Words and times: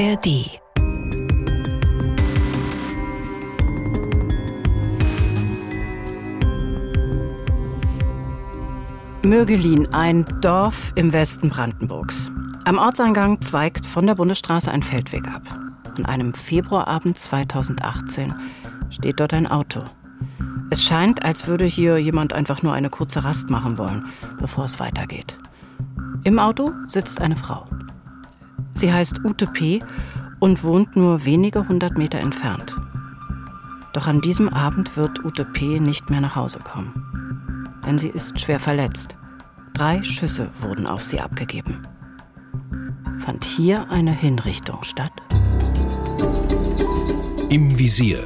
ARD. 0.00 0.58
Mögelin, 9.20 9.92
ein 9.92 10.24
Dorf 10.40 10.92
im 10.94 11.12
Westen 11.12 11.50
Brandenburgs. 11.50 12.32
Am 12.64 12.78
Ortseingang 12.78 13.42
zweigt 13.42 13.84
von 13.84 14.06
der 14.06 14.14
Bundesstraße 14.14 14.70
ein 14.70 14.82
Feldweg 14.82 15.28
ab. 15.28 15.42
An 15.98 16.06
einem 16.06 16.32
Februarabend 16.32 17.18
2018 17.18 18.32
steht 18.88 19.20
dort 19.20 19.34
ein 19.34 19.48
Auto. 19.48 19.82
Es 20.70 20.82
scheint, 20.82 21.26
als 21.26 21.46
würde 21.46 21.66
hier 21.66 21.98
jemand 21.98 22.32
einfach 22.32 22.62
nur 22.62 22.72
eine 22.72 22.88
kurze 22.88 23.22
Rast 23.22 23.50
machen 23.50 23.76
wollen, 23.76 24.06
bevor 24.38 24.64
es 24.64 24.80
weitergeht. 24.80 25.36
Im 26.24 26.38
Auto 26.38 26.70
sitzt 26.86 27.20
eine 27.20 27.36
Frau. 27.36 27.66
Sie 28.74 28.92
heißt 28.92 29.24
Ute 29.24 29.46
P. 29.46 29.80
und 30.38 30.64
wohnt 30.64 30.96
nur 30.96 31.24
wenige 31.24 31.68
hundert 31.68 31.98
Meter 31.98 32.18
entfernt. 32.18 32.76
Doch 33.92 34.06
an 34.06 34.20
diesem 34.20 34.48
Abend 34.48 34.96
wird 34.96 35.24
Ute 35.24 35.44
P. 35.44 35.80
nicht 35.80 36.10
mehr 36.10 36.20
nach 36.20 36.36
Hause 36.36 36.60
kommen. 36.60 37.68
Denn 37.84 37.98
sie 37.98 38.08
ist 38.08 38.38
schwer 38.40 38.60
verletzt. 38.60 39.16
Drei 39.74 40.02
Schüsse 40.02 40.50
wurden 40.60 40.86
auf 40.86 41.02
sie 41.02 41.20
abgegeben. 41.20 41.86
Fand 43.18 43.44
hier 43.44 43.90
eine 43.90 44.12
Hinrichtung 44.12 44.82
statt? 44.82 45.12
Im 47.50 47.78
Visier. 47.78 48.18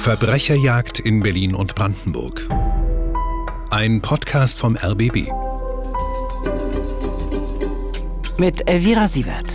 Verbrecherjagd 0.00 1.00
in 1.00 1.22
Berlin 1.22 1.54
und 1.54 1.74
Brandenburg. 1.74 2.48
Ein 3.70 4.00
Podcast 4.02 4.58
vom 4.58 4.76
RBB. 4.76 5.28
Mit 8.38 8.68
Elvira 8.68 9.08
Sievert. 9.08 9.46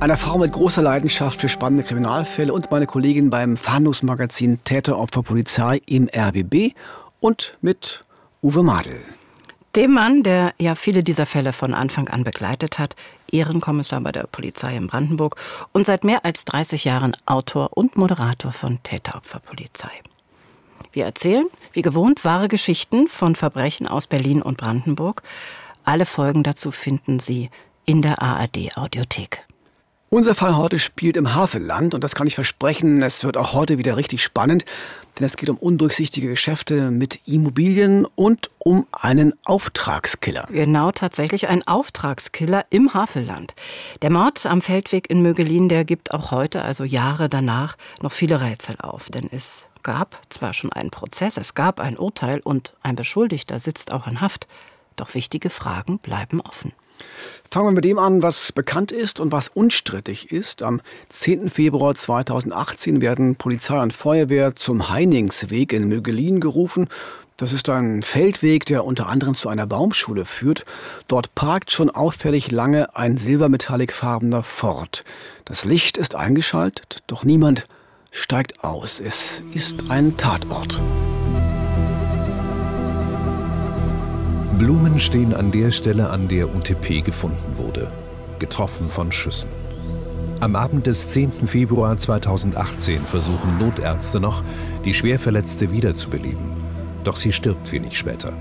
Einer 0.00 0.16
Frau 0.16 0.38
mit 0.38 0.52
großer 0.52 0.80
Leidenschaft 0.80 1.40
für 1.40 1.48
spannende 1.48 1.82
Kriminalfälle 1.82 2.52
und 2.52 2.70
meine 2.70 2.86
Kollegin 2.86 3.30
beim 3.30 3.56
Fahndungsmagazin 3.56 4.62
Täter, 4.62 4.96
Opfer, 4.96 5.24
Polizei 5.24 5.82
im 5.86 6.08
RBB 6.16 6.72
und 7.18 7.58
mit 7.62 8.04
Uwe 8.40 8.62
Madel. 8.62 9.00
Dem 9.74 9.94
Mann, 9.94 10.22
der 10.22 10.54
ja 10.56 10.76
viele 10.76 11.02
dieser 11.02 11.26
Fälle 11.26 11.52
von 11.52 11.74
Anfang 11.74 12.06
an 12.06 12.22
begleitet 12.22 12.78
hat, 12.78 12.94
Ehrenkommissar 13.28 14.00
bei 14.00 14.12
der 14.12 14.28
Polizei 14.28 14.76
in 14.76 14.86
Brandenburg 14.86 15.34
und 15.72 15.84
seit 15.84 16.04
mehr 16.04 16.24
als 16.24 16.44
30 16.44 16.84
Jahren 16.84 17.16
Autor 17.26 17.76
und 17.76 17.96
Moderator 17.96 18.52
von 18.52 18.80
Täteropferpolizei. 18.84 19.90
Wir 20.92 21.06
erzählen, 21.06 21.46
wie 21.72 21.82
gewohnt, 21.82 22.24
wahre 22.24 22.46
Geschichten 22.46 23.08
von 23.08 23.34
Verbrechen 23.34 23.88
aus 23.88 24.06
Berlin 24.06 24.42
und 24.42 24.58
Brandenburg. 24.58 25.22
Alle 25.82 26.06
Folgen 26.06 26.44
dazu 26.44 26.70
finden 26.70 27.18
Sie 27.18 27.50
in 27.84 28.00
der 28.00 28.22
ARD 28.22 28.76
Audiothek. 28.76 29.47
Unser 30.10 30.34
Fall 30.34 30.56
heute 30.56 30.78
spielt 30.78 31.18
im 31.18 31.34
Havelland 31.34 31.92
und 31.92 32.02
das 32.02 32.14
kann 32.14 32.26
ich 32.26 32.34
versprechen, 32.34 33.02
es 33.02 33.24
wird 33.24 33.36
auch 33.36 33.52
heute 33.52 33.76
wieder 33.76 33.98
richtig 33.98 34.22
spannend, 34.22 34.64
denn 35.18 35.26
es 35.26 35.36
geht 35.36 35.50
um 35.50 35.58
undurchsichtige 35.58 36.28
Geschäfte 36.28 36.90
mit 36.90 37.28
Immobilien 37.28 38.06
und 38.06 38.48
um 38.58 38.86
einen 38.90 39.34
Auftragskiller. 39.44 40.48
Genau, 40.50 40.92
tatsächlich 40.92 41.48
ein 41.48 41.66
Auftragskiller 41.66 42.64
im 42.70 42.94
Havelland. 42.94 43.54
Der 44.00 44.08
Mord 44.08 44.46
am 44.46 44.62
Feldweg 44.62 45.10
in 45.10 45.20
Mögelin, 45.20 45.68
der 45.68 45.84
gibt 45.84 46.14
auch 46.14 46.30
heute, 46.30 46.62
also 46.62 46.84
Jahre 46.84 47.28
danach, 47.28 47.76
noch 48.00 48.12
viele 48.12 48.40
Rätsel 48.40 48.76
auf, 48.78 49.10
denn 49.10 49.28
es 49.30 49.66
gab 49.82 50.22
zwar 50.30 50.54
schon 50.54 50.72
einen 50.72 50.90
Prozess, 50.90 51.36
es 51.36 51.52
gab 51.52 51.80
ein 51.80 51.98
Urteil 51.98 52.40
und 52.42 52.72
ein 52.82 52.96
Beschuldigter 52.96 53.58
sitzt 53.58 53.92
auch 53.92 54.06
in 54.06 54.22
Haft, 54.22 54.46
doch 54.96 55.14
wichtige 55.14 55.50
Fragen 55.50 55.98
bleiben 55.98 56.40
offen. 56.40 56.72
Fangen 57.50 57.68
wir 57.68 57.72
mit 57.72 57.84
dem 57.84 57.98
an, 57.98 58.22
was 58.22 58.52
bekannt 58.52 58.92
ist 58.92 59.20
und 59.20 59.32
was 59.32 59.48
unstrittig 59.48 60.30
ist. 60.30 60.62
Am 60.62 60.80
10. 61.08 61.48
Februar 61.48 61.94
2018 61.94 63.00
werden 63.00 63.36
Polizei 63.36 63.80
und 63.80 63.92
Feuerwehr 63.92 64.54
zum 64.54 64.90
Heiningsweg 64.90 65.72
in 65.72 65.88
Mögelin 65.88 66.40
gerufen. 66.40 66.88
Das 67.38 67.52
ist 67.52 67.68
ein 67.68 68.02
Feldweg, 68.02 68.66
der 68.66 68.84
unter 68.84 69.08
anderem 69.08 69.36
zu 69.36 69.48
einer 69.48 69.66
Baumschule 69.66 70.24
führt. 70.24 70.64
Dort 71.06 71.34
parkt 71.36 71.70
schon 71.70 71.88
auffällig 71.88 72.50
lange 72.50 72.96
ein 72.96 73.16
silbermetallikfarbener 73.16 74.42
Ford. 74.42 75.04
Das 75.44 75.64
Licht 75.64 75.96
ist 75.96 76.16
eingeschaltet, 76.16 77.04
doch 77.06 77.22
niemand 77.22 77.64
steigt 78.10 78.64
aus. 78.64 79.00
Es 79.00 79.42
ist 79.54 79.84
ein 79.88 80.16
Tatort. 80.16 80.80
Blumen 84.58 84.98
stehen 84.98 85.34
an 85.34 85.52
der 85.52 85.70
Stelle, 85.70 86.10
an 86.10 86.26
der 86.26 86.52
UTP 86.52 87.02
gefunden 87.02 87.56
wurde, 87.56 87.92
getroffen 88.40 88.90
von 88.90 89.12
Schüssen. 89.12 89.50
Am 90.40 90.56
Abend 90.56 90.88
des 90.88 91.10
10. 91.10 91.46
Februar 91.46 91.96
2018 91.96 93.06
versuchen 93.06 93.56
Notärzte 93.60 94.18
noch, 94.18 94.42
die 94.84 94.94
Schwerverletzte 94.94 95.70
wiederzubeleben. 95.70 96.54
Doch 97.04 97.14
sie 97.14 97.30
stirbt 97.30 97.70
wenig 97.70 97.96
später. 97.96 98.32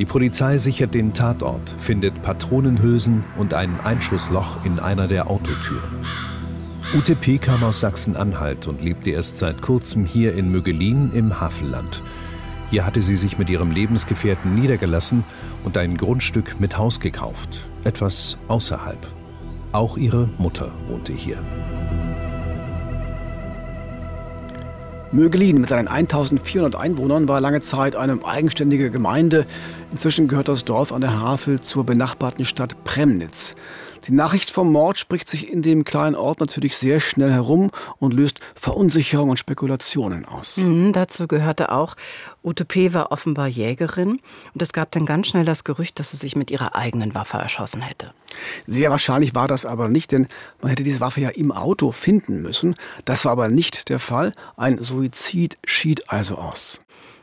Die 0.00 0.06
Polizei 0.06 0.58
sichert 0.58 0.92
den 0.92 1.12
Tatort, 1.12 1.72
findet 1.78 2.20
Patronenhülsen 2.24 3.22
und 3.38 3.54
ein 3.54 3.78
Einschussloch 3.80 4.64
in 4.64 4.80
einer 4.80 5.06
der 5.06 5.30
Autotüren. 5.30 6.04
UTP 6.98 7.38
kam 7.38 7.62
aus 7.62 7.78
Sachsen-Anhalt 7.78 8.66
und 8.66 8.82
lebte 8.82 9.10
erst 9.10 9.38
seit 9.38 9.62
kurzem 9.62 10.04
hier 10.04 10.34
in 10.34 10.50
Mögelin 10.50 11.12
im 11.12 11.40
Havelland– 11.40 12.02
hier 12.72 12.86
hatte 12.86 13.02
sie 13.02 13.16
sich 13.16 13.36
mit 13.36 13.50
ihrem 13.50 13.70
Lebensgefährten 13.70 14.54
niedergelassen 14.54 15.24
und 15.62 15.76
ein 15.76 15.98
Grundstück 15.98 16.58
mit 16.58 16.78
Haus 16.78 17.00
gekauft, 17.00 17.68
etwas 17.84 18.38
außerhalb. 18.48 19.06
Auch 19.72 19.98
ihre 19.98 20.30
Mutter 20.38 20.72
wohnte 20.88 21.12
hier. 21.12 21.36
Mögelin 25.12 25.60
mit 25.60 25.68
seinen 25.68 25.86
1400 25.86 26.74
Einwohnern 26.74 27.28
war 27.28 27.42
lange 27.42 27.60
Zeit 27.60 27.94
eine 27.94 28.24
eigenständige 28.24 28.90
Gemeinde. 28.90 29.44
Inzwischen 29.90 30.26
gehört 30.26 30.48
das 30.48 30.64
Dorf 30.64 30.92
an 30.92 31.02
der 31.02 31.20
Havel 31.20 31.60
zur 31.60 31.84
benachbarten 31.84 32.46
Stadt 32.46 32.84
Premnitz. 32.84 33.54
Die 34.06 34.12
Nachricht 34.12 34.50
vom 34.50 34.72
Mord 34.72 34.98
spricht 34.98 35.28
sich 35.28 35.52
in 35.52 35.62
dem 35.62 35.84
kleinen 35.84 36.16
Ort 36.16 36.40
natürlich 36.40 36.76
sehr 36.76 36.98
schnell 36.98 37.32
herum 37.32 37.70
und 37.98 38.12
löst 38.12 38.40
Verunsicherung 38.54 39.30
und 39.30 39.36
Spekulationen 39.36 40.24
aus. 40.24 40.56
Mhm, 40.56 40.92
dazu 40.92 41.28
gehörte 41.28 41.70
auch, 41.70 41.96
Ute 42.44 42.64
P. 42.64 42.92
war 42.92 43.12
offenbar 43.12 43.46
Jägerin 43.46 44.20
und 44.52 44.62
es 44.62 44.72
gab 44.72 44.90
dann 44.90 45.06
ganz 45.06 45.28
schnell 45.28 45.44
das 45.44 45.62
Gerücht, 45.62 46.00
dass 46.00 46.10
sie 46.10 46.16
sich 46.16 46.34
mit 46.34 46.50
ihrer 46.50 46.74
eigenen 46.74 47.14
Waffe 47.14 47.36
erschossen 47.36 47.82
hätte. 47.82 48.12
Sehr 48.66 48.90
wahrscheinlich 48.90 49.34
war 49.34 49.46
das 49.46 49.64
aber 49.64 49.88
nicht, 49.88 50.10
denn 50.10 50.26
man 50.60 50.70
hätte 50.70 50.82
diese 50.82 51.00
Waffe 51.00 51.20
ja 51.20 51.28
im 51.28 51.52
Auto 51.52 51.92
finden 51.92 52.42
müssen. 52.42 52.74
Das 53.04 53.24
war 53.24 53.32
aber 53.32 53.48
nicht 53.48 53.88
der 53.88 54.00
Fall. 54.00 54.32
Ein 54.56 54.82
Suizid 54.82 55.58
schied 55.64 56.10
also 56.10 56.36
aus. 56.36 56.80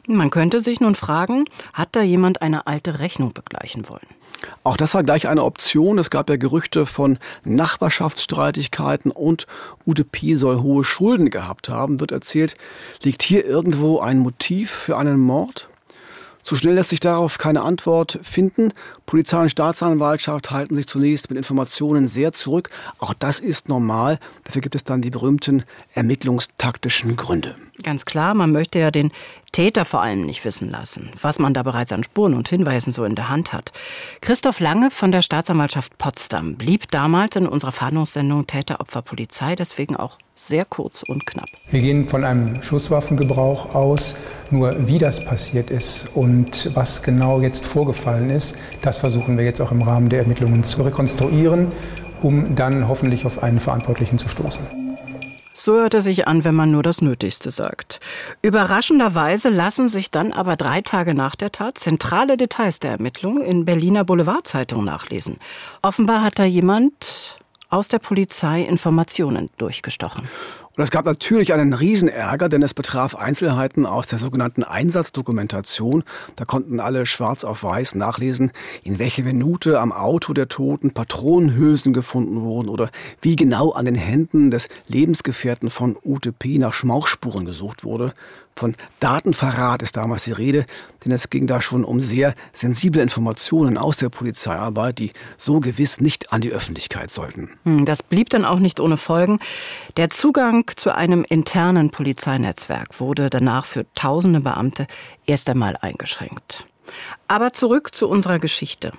Man 0.07 0.29
könnte 0.29 0.61
sich 0.61 0.79
nun 0.79 0.95
fragen, 0.95 1.45
hat 1.73 1.89
da 1.91 2.01
jemand 2.01 2.41
eine 2.41 2.65
alte 2.65 2.99
Rechnung 2.99 3.33
begleichen 3.33 3.89
wollen? 3.89 4.07
Auch 4.63 4.77
das 4.77 4.93
war 4.93 5.03
gleich 5.03 5.27
eine 5.27 5.43
Option. 5.43 5.97
Es 5.97 6.09
gab 6.09 6.29
ja 6.29 6.35
Gerüchte 6.35 6.85
von 6.85 7.17
Nachbarschaftsstreitigkeiten 7.43 9.11
und 9.11 9.47
Ute 9.85 10.03
P. 10.03 10.35
soll 10.35 10.61
hohe 10.61 10.83
Schulden 10.83 11.29
gehabt 11.29 11.69
haben, 11.69 11.99
wird 11.99 12.11
erzählt. 12.11 12.55
Liegt 13.03 13.23
hier 13.23 13.45
irgendwo 13.45 13.99
ein 13.99 14.19
Motiv 14.19 14.71
für 14.71 14.97
einen 14.97 15.19
Mord? 15.19 15.69
Zu 16.41 16.55
schnell 16.55 16.75
lässt 16.75 16.89
sich 16.89 16.99
darauf 16.99 17.37
keine 17.37 17.61
Antwort 17.61 18.19
finden. 18.23 18.73
Polizei 19.05 19.41
und 19.41 19.49
Staatsanwaltschaft 19.49 20.51
halten 20.51 20.75
sich 20.75 20.87
zunächst 20.87 21.29
mit 21.29 21.37
Informationen 21.37 22.07
sehr 22.07 22.31
zurück. 22.31 22.69
Auch 22.97 23.13
das 23.13 23.39
ist 23.39 23.69
normal. 23.69 24.19
Dafür 24.45 24.61
gibt 24.61 24.75
es 24.75 24.83
dann 24.83 25.01
die 25.01 25.09
berühmten 25.09 25.63
ermittlungstaktischen 25.93 27.15
Gründe. 27.17 27.55
Ganz 27.83 28.05
klar, 28.05 28.33
man 28.33 28.51
möchte 28.51 28.77
ja 28.79 28.91
den 28.91 29.11
Täter 29.51 29.85
vor 29.85 30.01
allem 30.01 30.21
nicht 30.21 30.43
wissen 30.45 30.69
lassen, 30.69 31.09
was 31.21 31.39
man 31.39 31.53
da 31.53 31.63
bereits 31.63 31.91
an 31.91 32.03
Spuren 32.03 32.33
und 32.33 32.49
Hinweisen 32.49 32.91
so 32.91 33.03
in 33.03 33.15
der 33.15 33.29
Hand 33.29 33.53
hat. 33.53 33.71
Christoph 34.21 34.59
Lange 34.59 34.91
von 34.91 35.11
der 35.11 35.21
Staatsanwaltschaft 35.21 35.97
Potsdam 35.97 36.55
blieb 36.55 36.91
damals 36.91 37.35
in 37.35 37.47
unserer 37.47 37.71
Fahndungssendung 37.71 38.47
Täter 38.47 38.79
Opfer 38.81 39.01
Polizei, 39.01 39.55
deswegen 39.55 39.95
auch 39.95 40.17
sehr 40.35 40.65
kurz 40.65 41.03
und 41.07 41.25
knapp. 41.25 41.47
Wir 41.71 41.81
gehen 41.81 42.07
von 42.07 42.23
einem 42.23 42.61
Schusswaffengebrauch 42.61 43.73
aus. 43.75 44.17
Nur 44.51 44.87
wie 44.87 44.97
das 44.97 45.23
passiert 45.23 45.69
ist 45.69 46.09
und 46.15 46.71
was 46.75 47.03
genau 47.03 47.39
jetzt 47.41 47.65
vorgefallen 47.65 48.29
ist, 48.29 48.57
das 48.81 48.97
versuchen 48.97 49.37
wir 49.37 49.45
jetzt 49.45 49.61
auch 49.61 49.71
im 49.71 49.81
Rahmen 49.81 50.09
der 50.09 50.19
Ermittlungen 50.19 50.63
zu 50.63 50.81
rekonstruieren, 50.81 51.67
um 52.21 52.55
dann 52.55 52.87
hoffentlich 52.87 53.25
auf 53.25 53.41
einen 53.43 53.59
Verantwortlichen 53.59 54.17
zu 54.17 54.27
stoßen. 54.27 54.88
So 55.59 55.73
hört 55.73 55.93
er 55.93 56.01
sich 56.01 56.25
an, 56.25 56.45
wenn 56.45 56.55
man 56.55 56.71
nur 56.71 56.83
das 56.83 57.01
Nötigste 57.01 57.51
sagt. 57.51 57.99
Überraschenderweise 58.41 59.49
lassen 59.49 59.89
sich 59.89 60.09
dann 60.09 60.31
aber 60.31 60.55
drei 60.55 60.79
Tage 60.79 61.13
nach 61.13 61.35
der 61.35 61.51
Tat 61.51 61.77
zentrale 61.77 62.37
Details 62.37 62.79
der 62.79 62.91
Ermittlungen 62.91 63.41
in 63.41 63.65
Berliner 63.65 64.05
Boulevardzeitung 64.05 64.85
nachlesen. 64.85 65.35
Offenbar 65.81 66.23
hat 66.23 66.39
da 66.39 66.45
jemand 66.45 67.35
aus 67.69 67.89
der 67.89 67.99
Polizei 67.99 68.61
Informationen 68.61 69.49
durchgestochen. 69.57 70.29
Und 70.79 70.83
es 70.83 70.91
gab 70.91 71.03
natürlich 71.03 71.51
einen 71.51 71.73
Riesenärger, 71.73 72.47
denn 72.47 72.63
es 72.63 72.73
betraf 72.73 73.13
Einzelheiten 73.13 73.85
aus 73.85 74.07
der 74.07 74.17
sogenannten 74.17 74.63
Einsatzdokumentation. 74.63 76.05
Da 76.37 76.45
konnten 76.45 76.79
alle 76.79 77.05
schwarz 77.05 77.43
auf 77.43 77.63
weiß 77.63 77.95
nachlesen, 77.95 78.53
in 78.85 78.97
welcher 78.97 79.23
Minute 79.23 79.81
am 79.81 79.91
Auto 79.91 80.31
der 80.31 80.47
Toten 80.47 80.93
Patronenhülsen 80.93 81.91
gefunden 81.91 82.39
wurden 82.39 82.69
oder 82.69 82.91
wie 83.21 83.35
genau 83.35 83.71
an 83.71 83.83
den 83.83 83.95
Händen 83.95 84.51
des 84.51 84.69
Lebensgefährten 84.87 85.69
von 85.69 85.97
UTP 86.01 86.57
nach 86.59 86.71
Schmauchspuren 86.71 87.43
gesucht 87.43 87.83
wurde. 87.83 88.13
Von 88.59 88.75
Datenverrat 88.99 89.81
ist 89.83 89.95
damals 89.95 90.25
die 90.25 90.33
Rede, 90.33 90.65
denn 91.05 91.13
es 91.13 91.29
ging 91.29 91.47
da 91.47 91.61
schon 91.61 91.85
um 91.85 92.01
sehr 92.01 92.35
sensible 92.51 93.01
Informationen 93.01 93.77
aus 93.77 93.95
der 93.95 94.09
Polizeiarbeit, 94.09 94.99
die 94.99 95.11
so 95.37 95.61
gewiss 95.61 96.01
nicht 96.01 96.33
an 96.33 96.41
die 96.41 96.51
Öffentlichkeit 96.51 97.09
sollten. 97.09 97.51
Hm, 97.63 97.85
das 97.85 98.03
blieb 98.03 98.29
dann 98.31 98.43
auch 98.43 98.59
nicht 98.59 98.81
ohne 98.81 98.97
Folgen. 98.97 99.39
Der 99.95 100.09
Zugang 100.09 100.68
zu 100.75 100.93
einem 100.93 101.23
internen 101.27 101.89
Polizeinetzwerk 101.89 102.99
wurde 102.99 103.29
danach 103.29 103.65
für 103.65 103.85
tausende 103.93 104.41
Beamte 104.41 104.87
erst 105.25 105.49
einmal 105.49 105.75
eingeschränkt. 105.77 106.65
Aber 107.27 107.53
zurück 107.53 107.93
zu 107.93 108.07
unserer 108.09 108.39
Geschichte. 108.39 108.91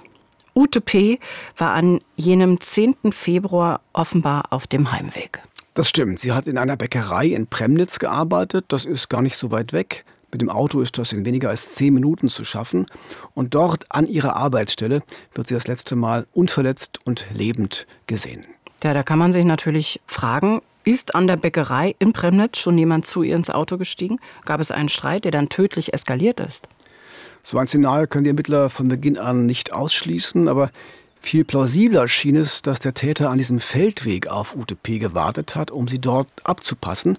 Ute 0.54 0.80
P. 0.80 1.18
war 1.56 1.72
an 1.72 2.00
jenem 2.16 2.60
10. 2.60 2.96
Februar 3.12 3.80
offenbar 3.92 4.52
auf 4.52 4.66
dem 4.66 4.92
Heimweg. 4.92 5.40
Das 5.74 5.88
stimmt. 5.88 6.18
Sie 6.18 6.32
hat 6.32 6.46
in 6.46 6.58
einer 6.58 6.76
Bäckerei 6.76 7.26
in 7.26 7.46
Premnitz 7.46 7.98
gearbeitet. 7.98 8.66
Das 8.68 8.84
ist 8.84 9.08
gar 9.08 9.22
nicht 9.22 9.36
so 9.36 9.50
weit 9.50 9.72
weg. 9.72 10.04
Mit 10.32 10.40
dem 10.42 10.50
Auto 10.50 10.80
ist 10.80 10.98
das 10.98 11.12
in 11.12 11.24
weniger 11.24 11.48
als 11.48 11.74
zehn 11.74 11.94
Minuten 11.94 12.28
zu 12.28 12.44
schaffen. 12.44 12.86
Und 13.34 13.54
dort 13.54 13.86
an 13.88 14.06
ihrer 14.06 14.36
Arbeitsstelle 14.36 15.02
wird 15.34 15.48
sie 15.48 15.54
das 15.54 15.66
letzte 15.66 15.96
Mal 15.96 16.26
unverletzt 16.32 16.98
und 17.04 17.26
lebend 17.32 17.86
gesehen. 18.06 18.44
Ja, 18.82 18.94
da 18.94 19.02
kann 19.02 19.18
man 19.18 19.32
sich 19.32 19.44
natürlich 19.44 20.00
fragen, 20.06 20.62
ist 20.84 21.14
an 21.14 21.26
der 21.26 21.36
Bäckerei 21.36 21.94
in 21.98 22.12
Premnitz 22.12 22.58
schon 22.58 22.78
jemand 22.78 23.06
zu 23.06 23.22
ihr 23.22 23.36
ins 23.36 23.50
Auto 23.50 23.78
gestiegen? 23.78 24.18
Gab 24.44 24.60
es 24.60 24.70
einen 24.70 24.88
Streit, 24.88 25.24
der 25.24 25.32
dann 25.32 25.48
tödlich 25.48 25.92
eskaliert 25.92 26.40
ist? 26.40 26.66
So 27.42 27.58
ein 27.58 27.66
Szenario 27.66 28.06
können 28.06 28.24
die 28.24 28.30
Ermittler 28.30 28.70
von 28.70 28.88
Beginn 28.88 29.18
an 29.18 29.46
nicht 29.46 29.72
ausschließen, 29.72 30.48
aber 30.48 30.70
viel 31.22 31.44
plausibler 31.44 32.08
schien 32.08 32.36
es, 32.36 32.62
dass 32.62 32.80
der 32.80 32.94
Täter 32.94 33.30
an 33.30 33.38
diesem 33.38 33.60
Feldweg 33.60 34.28
auf 34.28 34.56
UTP 34.56 34.98
gewartet 34.98 35.54
hat, 35.54 35.70
um 35.70 35.86
sie 35.86 35.98
dort 35.98 36.28
abzupassen. 36.44 37.18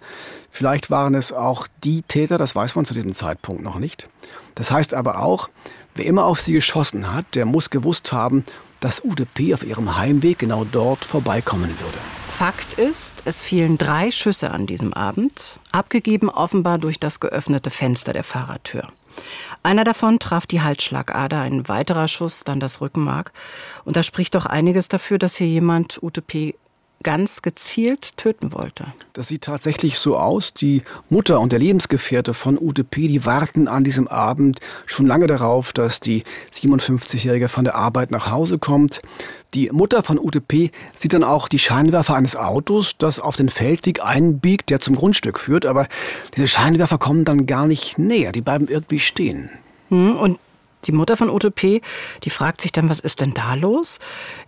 Vielleicht 0.50 0.90
waren 0.90 1.14
es 1.14 1.32
auch 1.32 1.68
die 1.84 2.02
Täter, 2.02 2.38
das 2.38 2.56
weiß 2.56 2.76
man 2.76 2.86
zu 2.86 2.96
diesem 2.96 3.14
Zeitpunkt 3.14 3.64
noch 3.64 3.78
nicht. 3.78 4.10
Das 4.56 4.72
heißt 4.72 4.96
aber 4.96 5.20
auch, 5.20 5.50
wer 5.94 6.06
immer 6.06 6.26
auf 6.26 6.42
sie 6.42 6.54
geschossen 6.54 7.14
hat, 7.14 7.26
der 7.36 7.46
muss 7.46 7.70
gewusst 7.70 8.12
haben, 8.12 8.44
dass 8.82 9.04
UTP 9.06 9.54
auf 9.54 9.64
ihrem 9.64 9.96
Heimweg 9.96 10.40
genau 10.40 10.66
dort 10.66 11.06
vorbeikommen 11.06 11.70
würde. 11.80 11.98
Fakt 12.28 12.74
ist, 12.74 13.22
es 13.26 13.40
fielen 13.40 13.78
drei 13.78 14.12
Schüsse 14.12 14.52
an 14.52 14.66
diesem 14.66 14.94
Abend, 14.94 15.60
abgegeben 15.72 16.30
offenbar 16.30 16.80
durch 16.80 17.00
das 17.00 17.20
geöffnete 17.20 17.70
Fenster 17.70 18.12
der 18.12 18.24
Fahrertür. 18.24 18.88
Einer 19.64 19.84
davon 19.84 20.20
traf 20.20 20.48
die 20.48 20.62
Halsschlagader, 20.62 21.40
ein 21.40 21.68
weiterer 21.68 22.08
Schuss 22.08 22.44
dann 22.44 22.60
das 22.60 22.82
Rückenmark. 22.82 23.32
Und 23.86 23.96
da 23.96 24.04
spricht 24.04 24.34
doch 24.36 24.46
einiges 24.48 24.88
dafür, 24.88 25.20
dass 25.20 25.36
hier 25.36 25.48
jemand 25.48 26.02
UTP 26.02 26.56
ganz 27.04 27.42
gezielt 27.42 28.18
töten 28.18 28.54
wollte. 28.54 28.86
Das 29.14 29.28
sieht 29.28 29.44
tatsächlich 29.44 30.00
so 30.00 30.18
aus. 30.18 30.54
Die 30.54 30.84
Mutter 31.10 31.40
und 31.40 31.52
der 31.52 31.60
Lebensgefährte 31.60 32.34
von 32.34 32.58
UTP, 32.58 33.08
die 33.08 33.26
warten 33.26 33.68
an 33.68 33.84
diesem 33.84 34.08
Abend 34.08 34.60
schon 34.86 35.08
lange 35.08 35.28
darauf, 35.28 35.74
dass 35.74 36.00
die 36.00 36.24
57-Jährige 36.54 37.50
von 37.50 37.64
der 37.64 37.76
Arbeit 37.76 38.12
nach 38.12 38.30
Hause 38.30 38.60
kommt. 38.60 39.00
Die 39.54 39.70
Mutter 39.72 40.02
von 40.02 40.18
UTP 40.18 40.72
sieht 40.96 41.14
dann 41.14 41.24
auch 41.24 41.48
die 41.48 41.60
Scheinwerfer 41.60 42.16
eines 42.16 42.36
Autos, 42.36 42.98
das 42.98 43.20
auf 43.20 43.36
den 43.36 43.50
Feldweg 43.50 44.04
einbiegt, 44.04 44.70
der 44.70 44.80
zum 44.80 44.96
Grundstück 44.96 45.40
führt. 45.40 45.66
Aber 45.66 45.88
diese 46.36 46.48
Scheinwerfer 46.48 46.98
kommen 46.98 47.26
dann 47.26 47.48
gar 47.48 47.68
nicht 47.68 47.98
näher, 47.98 48.32
die 48.32 48.42
bleiben 48.42 48.68
irgendwie 48.68 49.00
stehen. 49.00 49.50
Hm, 49.90 50.16
und 50.16 50.40
die 50.86 50.92
Mutter 50.92 51.18
von 51.18 51.30
OTP, 51.30 51.82
die 52.24 52.30
fragt 52.30 52.62
sich 52.62 52.72
dann, 52.72 52.90
was 52.90 53.00
ist 53.00 53.22
denn 53.22 53.34
da 53.34 53.56
los? 53.56 54.00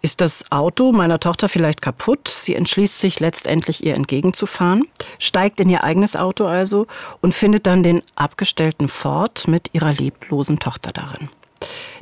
Ist 0.01 0.21
das 0.21 0.51
Auto 0.51 0.91
meiner 0.91 1.19
Tochter 1.19 1.49
vielleicht 1.49 1.81
kaputt? 1.81 2.27
Sie 2.27 2.55
entschließt 2.55 2.99
sich 2.99 3.19
letztendlich 3.19 3.83
ihr 3.83 3.95
entgegenzufahren, 3.95 4.87
steigt 5.19 5.59
in 5.59 5.69
ihr 5.69 5.83
eigenes 5.83 6.15
Auto 6.15 6.45
also 6.45 6.87
und 7.21 7.35
findet 7.35 7.67
dann 7.67 7.83
den 7.83 8.01
abgestellten 8.15 8.87
Ford 8.87 9.47
mit 9.47 9.69
ihrer 9.73 9.93
leblosen 9.93 10.59
Tochter 10.59 10.91
darin. 10.91 11.29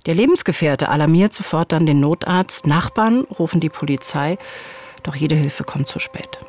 Der 0.05 0.15
Lebensgefährte 0.15 0.89
alarmiert 0.89 1.33
sofort 1.33 1.71
dann 1.71 1.85
den 1.85 1.99
Notarzt, 1.99 2.65
Nachbarn 2.65 3.21
rufen 3.21 3.59
die 3.59 3.69
Polizei, 3.69 4.37
doch 5.03 5.15
jede 5.15 5.35
Hilfe 5.35 5.63
kommt 5.63 5.87
zu 5.87 5.99
spät. 5.99 6.39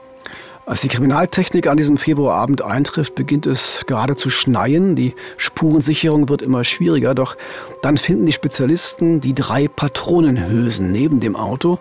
Als 0.64 0.81
die 0.81 0.88
Kriminaltechnik 0.88 1.67
an 1.67 1.76
diesem 1.76 1.99
Februarabend 1.99 2.62
eintrifft, 2.62 3.17
beginnt 3.17 3.47
es 3.47 3.85
gerade 3.88 4.14
zu 4.14 4.31
schneien. 4.31 4.94
Die 4.94 5.14
Spurensicherung 5.37 6.29
wird 6.29 6.41
immer 6.41 6.62
schwieriger, 6.62 7.17
doch 7.17 7.37
dann 7.82 7.97
finden 7.97 8.26
die 8.26 8.32
Spezialisten 8.32 9.20
die 9.20 9.35
drei 9.35 9.67
Patronenhülsen 9.67 10.93
neben 10.93 11.19
dem 11.19 11.35
Auto 11.35 11.81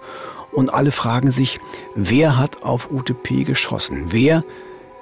und 0.51 0.74
alle 0.74 0.92
fragen 0.92 1.30
sich, 1.30 1.60
wer 1.94 2.39
hat 2.39 2.63
auf 2.63 2.89
UTP 2.92 3.44
geschossen? 3.45 4.07
Wer 4.10 4.44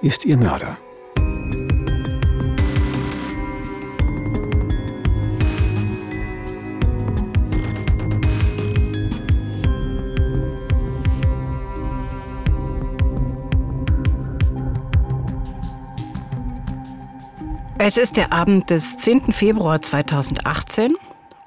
ist 0.01 0.25
ihr 0.25 0.35
Mörder? 0.35 0.77
Es 17.81 17.95
ist 17.95 18.17
der 18.17 18.33
Abend 18.33 18.69
des 18.71 18.97
10. 18.97 19.31
Februar 19.31 19.81
2018. 19.81 20.97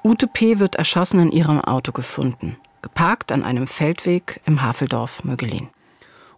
Ute 0.02 0.26
P. 0.26 0.58
wird 0.58 0.76
erschossen 0.76 1.20
in 1.20 1.30
ihrem 1.30 1.60
Auto 1.60 1.92
gefunden, 1.92 2.56
geparkt 2.80 3.30
an 3.32 3.42
einem 3.42 3.66
Feldweg 3.66 4.40
im 4.46 4.62
Haveldorf 4.62 5.24
Mögelin. 5.24 5.68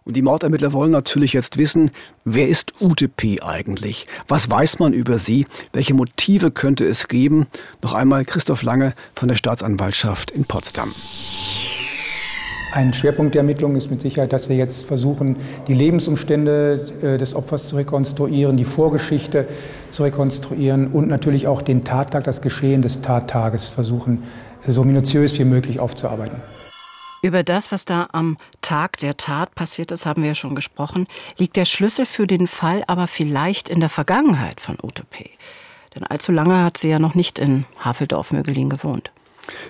Und 0.03 0.17
die 0.17 0.21
Mordermittler 0.21 0.73
wollen 0.73 0.91
natürlich 0.91 1.31
jetzt 1.31 1.57
wissen, 1.57 1.91
wer 2.25 2.49
ist 2.49 2.73
Ute 2.81 3.07
P. 3.07 3.41
eigentlich? 3.41 4.05
Was 4.27 4.49
weiß 4.49 4.79
man 4.79 4.91
über 4.91 5.17
sie? 5.17 5.47
Welche 5.71 5.93
Motive 5.93 6.51
könnte 6.51 6.85
es 6.85 7.07
geben? 7.07 7.47
Noch 7.81 7.93
einmal 7.93 8.25
Christoph 8.25 8.63
Lange 8.63 8.95
von 9.13 9.29
der 9.29 9.37
Staatsanwaltschaft 9.37 10.29
in 10.29 10.43
Potsdam. 10.43 10.93
Ein 12.75 12.91
Schwerpunkt 12.91 13.35
der 13.35 13.39
Ermittlungen 13.39 13.77
ist 13.77 13.89
mit 13.89 14.01
Sicherheit, 14.01 14.33
dass 14.33 14.49
wir 14.49 14.57
jetzt 14.57 14.85
versuchen, 14.85 15.37
die 15.69 15.73
Lebensumstände 15.73 16.85
äh, 17.01 17.17
des 17.17 17.33
Opfers 17.33 17.69
zu 17.69 17.77
rekonstruieren, 17.77 18.57
die 18.57 18.65
Vorgeschichte 18.65 19.47
zu 19.87 20.03
rekonstruieren 20.03 20.87
und 20.87 21.07
natürlich 21.07 21.47
auch 21.47 21.61
den 21.61 21.85
Tattag, 21.85 22.25
das 22.25 22.41
Geschehen 22.41 22.81
des 22.81 22.99
Tattages 22.99 23.69
versuchen, 23.69 24.23
so 24.67 24.83
minutiös 24.83 25.39
wie 25.39 25.45
möglich 25.45 25.79
aufzuarbeiten. 25.79 26.41
Über 27.23 27.43
das, 27.43 27.71
was 27.71 27.85
da 27.85 28.09
am 28.11 28.35
Tag 28.59 28.97
der 28.97 29.15
Tat 29.15 29.55
passiert 29.55 29.93
ist, 29.93 30.05
haben 30.05 30.23
wir 30.23 30.27
ja 30.31 30.35
schon 30.35 30.53
gesprochen. 30.53 31.07
Liegt 31.37 31.55
der 31.55 31.63
Schlüssel 31.63 32.05
für 32.05 32.27
den 32.27 32.45
Fall 32.45 32.83
aber 32.87 33.07
vielleicht 33.07 33.69
in 33.69 33.79
der 33.79 33.87
Vergangenheit 33.87 34.59
von 34.59 34.75
UTP? 34.83 35.29
Denn 35.95 36.03
allzu 36.03 36.33
lange 36.33 36.65
hat 36.65 36.77
sie 36.77 36.89
ja 36.89 36.99
noch 36.99 37.15
nicht 37.15 37.39
in 37.39 37.63
Haveldorf-Mögelin 37.79 38.69
gewohnt. 38.69 39.13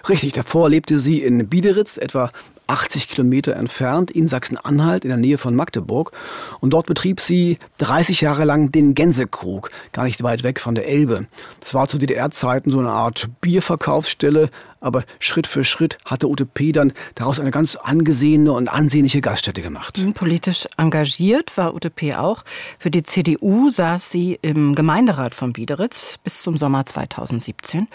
Richtig, 0.07 0.33
davor 0.33 0.69
lebte 0.69 0.99
sie 0.99 1.21
in 1.21 1.49
Biederitz, 1.49 1.97
etwa 1.97 2.29
80 2.67 3.07
Kilometer 3.07 3.55
entfernt 3.55 4.11
in 4.11 4.27
Sachsen-Anhalt 4.27 5.03
in 5.03 5.09
der 5.09 5.17
Nähe 5.17 5.37
von 5.37 5.55
Magdeburg. 5.55 6.11
Und 6.59 6.71
dort 6.71 6.87
betrieb 6.87 7.19
sie 7.19 7.57
30 7.77 8.21
Jahre 8.21 8.45
lang 8.45 8.71
den 8.71 8.95
Gänsekrug, 8.95 9.69
gar 9.91 10.05
nicht 10.05 10.23
weit 10.23 10.43
weg 10.43 10.59
von 10.59 10.75
der 10.75 10.87
Elbe. 10.87 11.27
Das 11.61 11.73
war 11.73 11.87
zu 11.87 11.97
DDR-Zeiten 11.97 12.71
so 12.71 12.79
eine 12.79 12.91
Art 12.91 13.29
Bierverkaufsstelle, 13.41 14.49
aber 14.85 15.03
Schritt 15.19 15.47
für 15.47 15.63
Schritt 15.63 15.97
hatte 16.05 16.27
UTP 16.27 16.71
dann 16.71 16.93
daraus 17.15 17.39
eine 17.39 17.51
ganz 17.51 17.75
angesehene 17.75 18.51
und 18.51 18.69
ansehnliche 18.69 19.19
Gaststätte 19.19 19.61
gemacht. 19.61 19.97
Mhm, 20.03 20.13
politisch 20.13 20.67
engagiert 20.77 21.57
war 21.57 21.73
UTP 21.73 22.15
auch. 22.15 22.43
Für 22.77 22.91
die 22.91 23.03
CDU 23.03 23.69
saß 23.69 24.11
sie 24.11 24.37
im 24.41 24.75
Gemeinderat 24.75 25.33
von 25.33 25.53
Biederitz 25.53 26.19
bis 26.23 26.43
zum 26.43 26.57
Sommer 26.57 26.85
2017. 26.85 27.87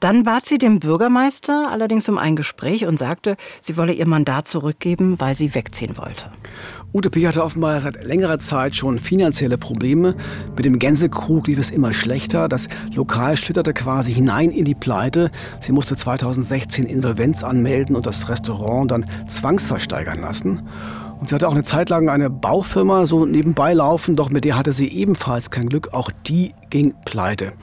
Dann 0.00 0.22
bat 0.22 0.46
sie 0.46 0.58
den 0.58 0.80
Bürgermeister 0.80 1.68
allerdings 1.70 2.08
um 2.08 2.16
ein 2.16 2.34
Gespräch 2.34 2.86
und 2.86 2.98
sagte, 2.98 3.36
sie 3.60 3.76
wolle 3.76 3.92
ihr 3.92 4.06
Mandat 4.06 4.48
zurückgeben, 4.48 5.20
weil 5.20 5.36
sie 5.36 5.54
wegziehen 5.54 5.98
wollte. 5.98 6.30
UTP 6.94 7.26
hatte 7.26 7.42
offenbar 7.42 7.80
seit 7.80 8.04
längerer 8.04 8.38
Zeit 8.38 8.76
schon 8.76 8.98
finanzielle 8.98 9.56
Probleme. 9.56 10.14
Mit 10.54 10.66
dem 10.66 10.78
Gänsekrug 10.78 11.46
lief 11.46 11.58
es 11.58 11.70
immer 11.70 11.94
schlechter. 11.94 12.50
Das 12.50 12.68
Lokal 12.94 13.38
schlitterte 13.38 13.72
quasi 13.72 14.12
hinein 14.12 14.50
in 14.50 14.66
die 14.66 14.74
Pleite. 14.74 15.30
Sie 15.60 15.72
musste 15.72 15.96
2016 15.96 16.84
Insolvenz 16.84 17.44
anmelden 17.44 17.96
und 17.96 18.04
das 18.04 18.28
Restaurant 18.28 18.90
dann 18.90 19.06
zwangsversteigern 19.26 20.20
lassen. 20.20 20.68
Und 21.18 21.30
sie 21.30 21.34
hatte 21.34 21.48
auch 21.48 21.54
eine 21.54 21.64
Zeit 21.64 21.88
lang 21.88 22.10
eine 22.10 22.28
Baufirma 22.28 23.06
so 23.06 23.24
nebenbei 23.24 23.72
laufen, 23.72 24.14
doch 24.14 24.28
mit 24.28 24.44
der 24.44 24.58
hatte 24.58 24.74
sie 24.74 24.88
ebenfalls 24.88 25.50
kein 25.50 25.70
Glück. 25.70 25.94
Auch 25.94 26.10
die 26.26 26.52
ging 26.68 26.92
pleite. 27.06 27.54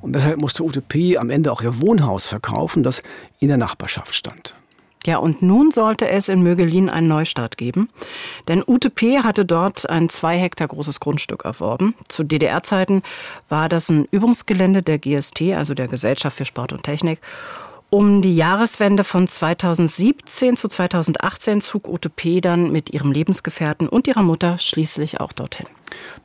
Und 0.00 0.16
deshalb 0.16 0.40
musste 0.40 0.64
UTP 0.64 1.16
am 1.16 1.30
Ende 1.30 1.52
auch 1.52 1.62
ihr 1.62 1.80
Wohnhaus 1.80 2.26
verkaufen, 2.26 2.82
das 2.82 3.04
in 3.38 3.48
der 3.48 3.56
Nachbarschaft 3.56 4.16
stand. 4.16 4.56
Ja, 5.06 5.18
und 5.18 5.42
nun 5.42 5.70
sollte 5.70 6.08
es 6.08 6.28
in 6.28 6.42
Mögelin 6.42 6.88
einen 6.88 7.08
Neustart 7.08 7.56
geben. 7.56 7.90
Denn 8.48 8.62
UTP 8.66 9.18
hatte 9.22 9.44
dort 9.44 9.88
ein 9.88 10.08
zwei 10.08 10.38
Hektar 10.38 10.68
großes 10.68 11.00
Grundstück 11.00 11.44
erworben. 11.44 11.94
Zu 12.08 12.24
DDR-Zeiten 12.24 13.02
war 13.48 13.68
das 13.68 13.90
ein 13.90 14.06
Übungsgelände 14.10 14.82
der 14.82 14.98
GST, 14.98 15.42
also 15.54 15.74
der 15.74 15.88
Gesellschaft 15.88 16.36
für 16.36 16.44
Sport 16.44 16.72
und 16.72 16.82
Technik. 16.82 17.20
Um 17.94 18.22
die 18.22 18.34
Jahreswende 18.34 19.04
von 19.04 19.28
2017 19.28 20.56
zu 20.56 20.66
2018 20.66 21.60
zog 21.60 21.86
UTP 21.86 22.40
dann 22.40 22.72
mit 22.72 22.90
ihrem 22.90 23.12
Lebensgefährten 23.12 23.88
und 23.88 24.08
ihrer 24.08 24.24
Mutter 24.24 24.58
schließlich 24.58 25.20
auch 25.20 25.30
dorthin. 25.30 25.66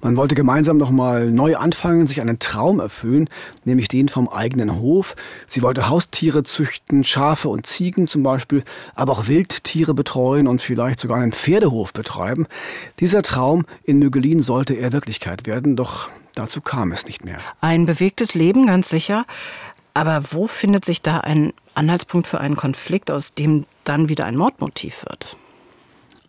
Man 0.02 0.18
wollte 0.18 0.34
gemeinsam 0.34 0.78
nochmal 0.78 1.30
neu 1.30 1.58
anfangen, 1.58 2.08
sich 2.08 2.22
einen 2.22 2.40
Traum 2.40 2.80
erfüllen, 2.80 3.30
nämlich 3.66 3.88
den 3.88 4.10
vom 4.10 4.28
eigenen 4.28 4.80
Hof. 4.80 5.16
Sie 5.46 5.62
wollte 5.62 5.90
Haustiere 5.90 6.42
züchten, 6.42 7.04
Schafe 7.04 7.50
und 7.50 7.68
Ziegen 7.68 8.08
zum 8.08 8.24
Beispiel, 8.24 8.64
aber 8.96 9.12
auch 9.12 9.28
Wildtiere 9.28 9.94
betreuen 9.94 10.48
und 10.48 10.64
vielleicht 10.64 11.00
sogar 11.00 11.20
einen 11.20 11.34
Pferdehof 11.34 11.94
betreiben. 11.94 12.48
Dieser 13.00 13.22
Traum 13.22 13.66
in 13.84 14.00
Mögelin 14.00 14.42
sollte 14.42 14.74
er 14.74 14.92
Wirklichkeit 14.92 15.46
werden, 15.46 15.76
doch 15.76 16.10
dazu 16.34 16.62
kam 16.62 16.92
es 16.92 17.06
nicht 17.06 17.26
mehr. 17.26 17.40
Ein 17.62 17.86
bewegtes 17.86 18.34
Leben, 18.34 18.66
ganz 18.66 18.90
sicher. 18.90 19.26
Aber 20.00 20.24
wo 20.32 20.48
findet 20.48 20.86
sich 20.86 21.02
da 21.02 21.18
ein 21.18 21.52
Anhaltspunkt 21.74 22.26
für 22.26 22.40
einen 22.40 22.56
Konflikt, 22.56 23.12
aus 23.12 23.34
dem 23.34 23.66
dann 23.84 24.08
wieder 24.08 24.24
ein 24.24 24.38
Mordmotiv 24.38 25.04
wird? 25.04 25.36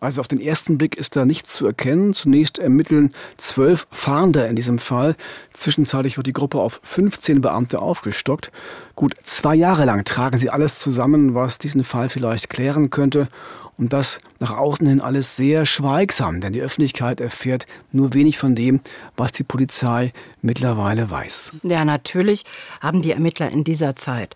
Also 0.01 0.19
auf 0.19 0.27
den 0.27 0.41
ersten 0.41 0.77
Blick 0.77 0.97
ist 0.97 1.15
da 1.15 1.23
nichts 1.23 1.53
zu 1.53 1.67
erkennen. 1.67 2.13
Zunächst 2.13 2.59
ermitteln 2.59 3.13
zwölf 3.37 3.87
Fahnder 3.89 4.49
in 4.49 4.57
diesem 4.57 4.77
Fall. 4.77 5.15
Zwischenzeitlich 5.53 6.17
wird 6.17 6.27
die 6.27 6.33
Gruppe 6.33 6.59
auf 6.59 6.81
15 6.83 7.39
Beamte 7.39 7.79
aufgestockt. 7.79 8.51
Gut 8.95 9.15
zwei 9.23 9.55
Jahre 9.55 9.85
lang 9.85 10.03
tragen 10.03 10.37
sie 10.37 10.49
alles 10.49 10.79
zusammen, 10.79 11.33
was 11.33 11.57
diesen 11.57 11.85
Fall 11.85 12.09
vielleicht 12.09 12.49
klären 12.49 12.89
könnte. 12.89 13.29
Und 13.77 13.93
das 13.93 14.19
nach 14.39 14.51
außen 14.51 14.85
hin 14.87 15.01
alles 15.01 15.35
sehr 15.35 15.65
schweigsam, 15.65 16.41
denn 16.41 16.53
die 16.53 16.61
Öffentlichkeit 16.61 17.19
erfährt 17.19 17.65
nur 17.91 18.13
wenig 18.13 18.37
von 18.37 18.53
dem, 18.55 18.79
was 19.17 19.31
die 19.31 19.43
Polizei 19.43 20.11
mittlerweile 20.41 21.09
weiß. 21.09 21.61
Ja, 21.63 21.83
natürlich 21.83 22.43
haben 22.79 23.01
die 23.01 23.11
Ermittler 23.11 23.49
in 23.49 23.63
dieser 23.63 23.95
Zeit 23.95 24.35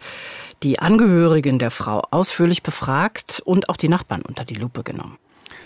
die 0.64 0.80
Angehörigen 0.80 1.60
der 1.60 1.70
Frau 1.70 2.02
ausführlich 2.12 2.64
befragt 2.64 3.42
und 3.46 3.70
auch 3.70 3.78
die 3.78 3.90
Nachbarn 3.90 4.22
unter 4.22 4.46
die 4.46 4.56
Lupe 4.56 4.84
genommen. 4.84 5.18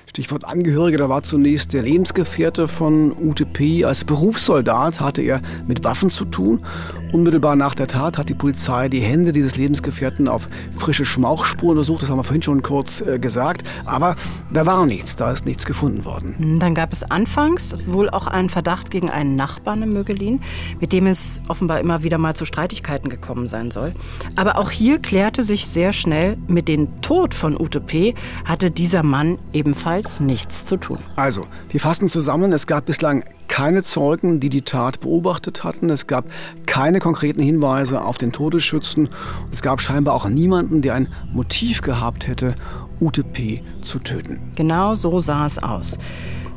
Stichwort 0.09 0.43
Angehörige, 0.43 0.97
da 0.97 1.07
war 1.07 1.21
zunächst 1.21 1.71
der 1.71 1.83
Lebensgefährte 1.83 2.67
von 2.67 3.11
UTP. 3.11 3.85
Als 3.85 4.03
Berufssoldat 4.03 4.99
hatte 4.99 5.21
er 5.21 5.39
mit 5.67 5.83
Waffen 5.83 6.09
zu 6.09 6.25
tun. 6.25 6.65
Unmittelbar 7.11 7.55
nach 7.55 7.75
der 7.75 7.87
Tat 7.87 8.17
hat 8.17 8.27
die 8.27 8.33
Polizei 8.33 8.89
die 8.89 9.01
Hände 9.01 9.33
dieses 9.33 9.55
Lebensgefährten 9.55 10.27
auf 10.27 10.47
frische 10.75 11.05
Schmauchspuren 11.05 11.77
untersucht. 11.77 12.01
Das 12.01 12.09
haben 12.09 12.17
wir 12.17 12.23
vorhin 12.23 12.41
schon 12.41 12.63
kurz 12.63 13.01
äh, 13.01 13.19
gesagt. 13.19 13.67
Aber 13.85 14.15
da 14.51 14.65
war 14.65 14.87
nichts, 14.87 15.15
da 15.15 15.31
ist 15.31 15.45
nichts 15.45 15.63
gefunden 15.63 16.05
worden. 16.05 16.33
Hm, 16.39 16.59
dann 16.59 16.73
gab 16.73 16.91
es 16.91 17.03
anfangs 17.03 17.75
wohl 17.85 18.09
auch 18.09 18.25
einen 18.25 18.49
Verdacht 18.49 18.89
gegen 18.89 19.11
einen 19.11 19.35
Nachbarn 19.35 19.83
in 19.83 19.93
Mögelin, 19.93 20.41
mit 20.79 20.91
dem 20.91 21.05
es 21.05 21.39
offenbar 21.47 21.79
immer 21.81 22.01
wieder 22.01 22.17
mal 22.17 22.35
zu 22.35 22.45
Streitigkeiten 22.45 23.11
gekommen 23.11 23.47
sein 23.47 23.69
soll. 23.69 23.93
Aber 24.35 24.57
auch 24.57 24.71
hier 24.71 24.97
klärte 24.97 25.43
sich 25.43 25.67
sehr 25.67 25.93
schnell, 25.93 26.35
mit 26.47 26.67
dem 26.67 26.99
Tod 27.03 27.35
von 27.35 27.55
UTP 27.55 28.15
hatte 28.43 28.71
dieser 28.71 29.03
Mann 29.03 29.37
ebenfalls 29.53 29.98
jedenfalls 29.99 30.19
nichts 30.19 30.65
zu 30.65 30.77
tun. 30.77 30.99
Also, 31.15 31.45
wir 31.69 31.79
fassen 31.79 32.07
zusammen, 32.07 32.53
es 32.53 32.67
gab 32.67 32.85
bislang 32.85 33.23
keine 33.47 33.83
Zeugen, 33.83 34.39
die 34.39 34.49
die 34.49 34.61
Tat 34.61 34.99
beobachtet 35.01 35.63
hatten. 35.63 35.89
Es 35.89 36.07
gab 36.07 36.25
keine 36.65 36.99
konkreten 36.99 37.41
Hinweise 37.41 38.01
auf 38.01 38.17
den 38.17 38.31
Todesschützen. 38.31 39.09
Es 39.51 39.61
gab 39.61 39.81
scheinbar 39.81 40.15
auch 40.15 40.29
niemanden, 40.29 40.81
der 40.81 40.93
ein 40.93 41.09
Motiv 41.31 41.81
gehabt 41.81 42.27
hätte, 42.27 42.55
UTP 42.99 43.61
zu 43.81 43.99
töten. 43.99 44.39
Genau 44.55 44.95
so 44.95 45.19
sah 45.19 45.45
es 45.45 45.57
aus. 45.57 45.97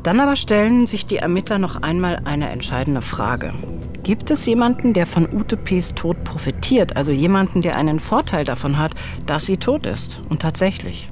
Dann 0.02 0.18
aber 0.18 0.34
stellen 0.34 0.86
sich 0.86 1.06
die 1.06 1.16
Ermittler 1.16 1.58
noch 1.58 1.80
einmal 1.80 2.22
eine 2.24 2.50
entscheidende 2.50 3.02
Frage. 3.02 3.54
Gibt 4.02 4.32
es 4.32 4.44
jemanden, 4.46 4.94
der 4.94 5.06
von 5.06 5.28
UTPs 5.32 5.94
Tod 5.94 6.24
profitiert? 6.24 6.96
Also 6.96 7.12
jemanden, 7.12 7.62
der 7.62 7.76
einen 7.76 8.00
Vorteil 8.00 8.44
davon 8.44 8.78
hat, 8.78 8.92
dass 9.26 9.46
sie 9.46 9.58
tot 9.58 9.86
ist? 9.86 10.20
Und 10.28 10.42
tatsächlich, 10.42 11.08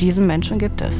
diesen 0.00 0.26
Menschen 0.26 0.58
gibt 0.58 0.80
es. 0.80 0.96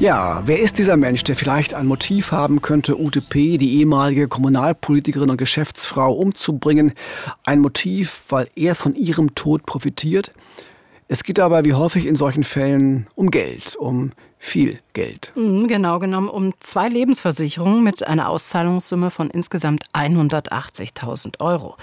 Ja, 0.00 0.44
wer 0.46 0.60
ist 0.60 0.78
dieser 0.78 0.96
Mensch, 0.96 1.24
der 1.24 1.34
vielleicht 1.34 1.74
ein 1.74 1.88
Motiv 1.88 2.30
haben 2.30 2.62
könnte, 2.62 2.96
UTP, 2.96 3.58
die 3.58 3.80
ehemalige 3.80 4.28
Kommunalpolitikerin 4.28 5.28
und 5.28 5.38
Geschäftsfrau, 5.38 6.12
umzubringen? 6.12 6.92
Ein 7.44 7.58
Motiv, 7.58 8.26
weil 8.28 8.48
er 8.54 8.76
von 8.76 8.94
ihrem 8.94 9.34
Tod 9.34 9.66
profitiert? 9.66 10.32
Es 11.08 11.24
geht 11.24 11.38
dabei, 11.38 11.64
wie 11.64 11.74
häufig 11.74 12.06
in 12.06 12.14
solchen 12.14 12.44
Fällen, 12.44 13.08
um 13.16 13.32
Geld, 13.32 13.74
um 13.74 14.12
viel 14.38 14.78
Geld. 14.92 15.32
Mhm, 15.34 15.66
genau 15.66 15.98
genommen 15.98 16.28
um 16.28 16.52
zwei 16.60 16.88
Lebensversicherungen 16.88 17.82
mit 17.82 18.06
einer 18.06 18.28
Auszahlungssumme 18.28 19.10
von 19.10 19.30
insgesamt 19.30 19.84
180.000 19.92 21.40
Euro. 21.40 21.76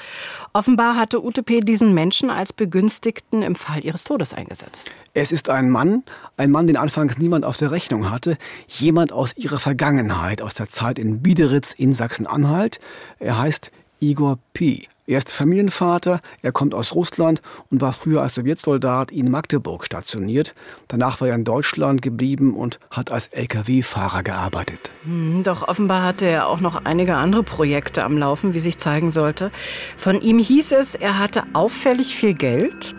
Offenbar 0.53 0.95
hatte 0.95 1.23
UTP 1.23 1.61
diesen 1.61 1.93
Menschen 1.93 2.29
als 2.29 2.53
Begünstigten 2.53 3.41
im 3.41 3.55
Fall 3.55 3.83
ihres 3.83 4.05
Todes 4.05 4.33
eingesetzt. 4.33 4.89
Es 5.13 5.31
ist 5.31 5.49
ein 5.49 5.69
Mann, 5.69 6.03
ein 6.37 6.51
Mann, 6.51 6.67
den 6.67 6.77
anfangs 6.77 7.17
niemand 7.17 7.45
auf 7.45 7.57
der 7.57 7.71
Rechnung 7.71 8.09
hatte, 8.09 8.37
jemand 8.67 9.11
aus 9.11 9.35
ihrer 9.37 9.59
Vergangenheit, 9.59 10.41
aus 10.41 10.53
der 10.53 10.69
Zeit 10.69 10.97
in 10.97 11.21
Biederitz 11.21 11.73
in 11.73 11.93
Sachsen-Anhalt. 11.93 12.79
Er 13.19 13.37
heißt 13.37 13.71
Igor 13.99 14.39
P. 14.53 14.83
Er 15.07 15.19
ist 15.19 15.31
Familienvater, 15.31 16.19
er 16.41 16.51
kommt 16.51 16.73
aus 16.73 16.95
Russland 16.95 17.43
und 17.69 17.79
war 17.79 17.93
früher 17.93 18.23
als 18.23 18.33
Sowjetsoldat 18.33 19.11
in 19.11 19.29
Magdeburg 19.29 19.85
stationiert. 19.85 20.55
Danach 20.87 21.21
war 21.21 21.27
er 21.27 21.35
in 21.35 21.43
Deutschland 21.43 22.01
geblieben 22.01 22.55
und 22.55 22.79
hat 22.89 23.11
als 23.11 23.27
Lkw-Fahrer 23.27 24.23
gearbeitet. 24.23 24.89
Hm, 25.03 25.43
doch 25.43 25.67
offenbar 25.67 26.01
hatte 26.01 26.25
er 26.25 26.47
auch 26.47 26.59
noch 26.59 26.85
einige 26.85 27.17
andere 27.17 27.43
Projekte 27.43 28.03
am 28.03 28.17
Laufen, 28.17 28.55
wie 28.55 28.59
sich 28.59 28.79
zeigen 28.79 29.11
sollte. 29.11 29.51
Von 29.95 30.19
ihm 30.21 30.39
hieß 30.39 30.71
es, 30.71 30.95
er 30.95 31.19
hatte 31.19 31.43
auffällig 31.53 32.15
viel 32.15 32.33
Geld. 32.33 32.95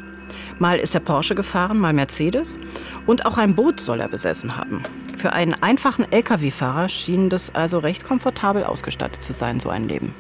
Mal 0.60 0.78
ist 0.78 0.94
er 0.94 1.00
Porsche 1.00 1.34
gefahren, 1.34 1.78
mal 1.78 1.92
Mercedes. 1.92 2.56
Und 3.06 3.26
auch 3.26 3.36
ein 3.36 3.56
Boot 3.56 3.80
soll 3.80 3.98
er 3.98 4.08
besessen 4.08 4.56
haben. 4.56 4.80
Für 5.16 5.32
einen 5.32 5.54
einfachen 5.54 6.10
Lkw-Fahrer 6.12 6.88
schien 6.88 7.30
das 7.30 7.52
also 7.52 7.80
recht 7.80 8.04
komfortabel 8.04 8.62
ausgestattet 8.62 9.25
zu 9.25 9.32
sein, 9.32 9.58
so 9.58 9.70
ein 9.70 9.88
Leben. 9.88 10.14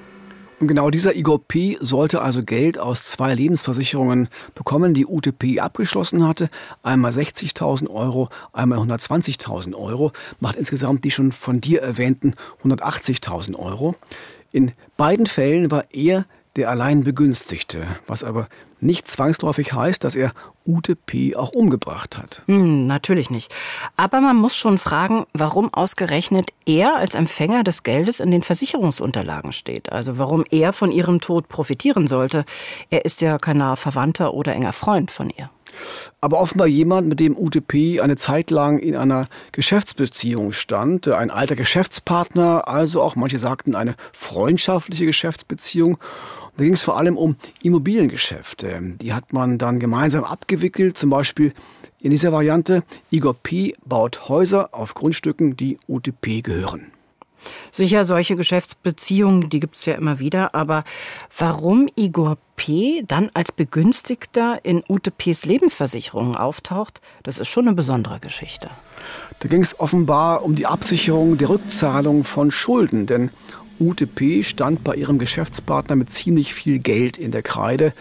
Genau 0.58 0.88
dieser 0.88 1.14
Igor 1.14 1.46
P. 1.46 1.76
sollte 1.82 2.22
also 2.22 2.42
Geld 2.42 2.78
aus 2.78 3.04
zwei 3.04 3.34
Lebensversicherungen 3.34 4.30
bekommen, 4.54 4.94
die 4.94 5.04
UTP 5.04 5.60
abgeschlossen 5.60 6.26
hatte. 6.26 6.48
Einmal 6.82 7.12
60.000 7.12 7.90
Euro, 7.90 8.30
einmal 8.54 8.78
120.000 8.78 9.74
Euro. 9.74 10.12
Macht 10.40 10.56
insgesamt 10.56 11.04
die 11.04 11.10
schon 11.10 11.30
von 11.30 11.60
dir 11.60 11.82
erwähnten 11.82 12.34
180.000 12.64 13.54
Euro. 13.56 13.96
In 14.50 14.72
beiden 14.96 15.26
Fällen 15.26 15.70
war 15.70 15.84
er 15.92 16.24
der 16.56 16.70
allein 16.70 17.04
Begünstigte, 17.04 17.86
was 18.06 18.24
aber 18.24 18.48
nicht 18.80 19.08
zwangsläufig 19.08 19.72
heißt, 19.72 20.02
dass 20.04 20.16
er 20.16 20.32
Ute 20.66 20.96
P. 20.96 21.36
auch 21.36 21.52
umgebracht 21.52 22.18
hat. 22.18 22.42
Hm, 22.46 22.86
natürlich 22.86 23.30
nicht. 23.30 23.54
Aber 23.96 24.20
man 24.20 24.36
muss 24.36 24.56
schon 24.56 24.78
fragen, 24.78 25.26
warum 25.32 25.72
ausgerechnet 25.72 26.50
er 26.66 26.96
als 26.96 27.14
Empfänger 27.14 27.62
des 27.62 27.82
Geldes 27.82 28.20
in 28.20 28.30
den 28.30 28.42
Versicherungsunterlagen 28.42 29.52
steht. 29.52 29.92
Also 29.92 30.18
warum 30.18 30.44
er 30.50 30.72
von 30.72 30.92
ihrem 30.92 31.20
Tod 31.20 31.48
profitieren 31.48 32.06
sollte. 32.06 32.44
Er 32.90 33.04
ist 33.04 33.20
ja 33.20 33.38
kein 33.38 33.58
naher 33.58 33.76
Verwandter 33.76 34.34
oder 34.34 34.54
enger 34.54 34.72
Freund 34.72 35.10
von 35.10 35.30
ihr. 35.30 35.50
Aber 36.20 36.40
offenbar 36.40 36.66
jemand, 36.66 37.08
mit 37.08 37.20
dem 37.20 37.36
UTP 37.36 38.00
eine 38.00 38.16
Zeit 38.16 38.50
lang 38.50 38.78
in 38.78 38.96
einer 38.96 39.28
Geschäftsbeziehung 39.52 40.52
stand. 40.52 41.08
Ein 41.08 41.30
alter 41.30 41.56
Geschäftspartner, 41.56 42.66
also 42.66 43.02
auch 43.02 43.16
manche 43.16 43.38
sagten 43.38 43.74
eine 43.74 43.94
freundschaftliche 44.12 45.06
Geschäftsbeziehung. 45.06 45.98
Da 46.56 46.64
ging 46.64 46.72
es 46.72 46.82
vor 46.82 46.96
allem 46.96 47.16
um 47.16 47.36
Immobiliengeschäfte. 47.62 48.96
Die 49.00 49.12
hat 49.12 49.32
man 49.32 49.58
dann 49.58 49.78
gemeinsam 49.78 50.24
abgewickelt, 50.24 50.96
zum 50.96 51.10
Beispiel 51.10 51.52
in 52.00 52.10
dieser 52.10 52.32
Variante, 52.32 52.82
Igor 53.10 53.34
P. 53.34 53.74
baut 53.84 54.28
Häuser 54.28 54.70
auf 54.72 54.94
Grundstücken, 54.94 55.56
die 55.56 55.78
UTP 55.88 56.42
gehören. 56.42 56.92
Sicher, 57.72 58.04
solche 58.04 58.36
Geschäftsbeziehungen, 58.36 59.48
die 59.50 59.60
gibt 59.60 59.76
es 59.76 59.84
ja 59.84 59.94
immer 59.94 60.18
wieder. 60.18 60.54
Aber 60.54 60.84
warum 61.36 61.88
Igor 61.96 62.38
P. 62.56 63.02
dann 63.06 63.30
als 63.34 63.52
Begünstigter 63.52 64.60
in 64.64 64.82
UTPs 64.88 65.44
Lebensversicherungen 65.44 66.36
auftaucht, 66.36 67.00
das 67.22 67.38
ist 67.38 67.48
schon 67.48 67.66
eine 67.66 67.76
besondere 67.76 68.18
Geschichte. 68.20 68.70
Da 69.40 69.48
ging 69.48 69.62
es 69.62 69.78
offenbar 69.78 70.42
um 70.44 70.54
die 70.54 70.66
Absicherung 70.66 71.38
der 71.38 71.50
Rückzahlung 71.50 72.24
von 72.24 72.50
Schulden. 72.50 73.06
Denn 73.06 73.30
UTP 73.80 74.42
stand 74.42 74.84
bei 74.84 74.94
ihrem 74.94 75.18
Geschäftspartner 75.18 75.96
mit 75.96 76.10
ziemlich 76.10 76.54
viel 76.54 76.78
Geld 76.78 77.18
in 77.18 77.30
der 77.30 77.42
Kreide. 77.42 77.92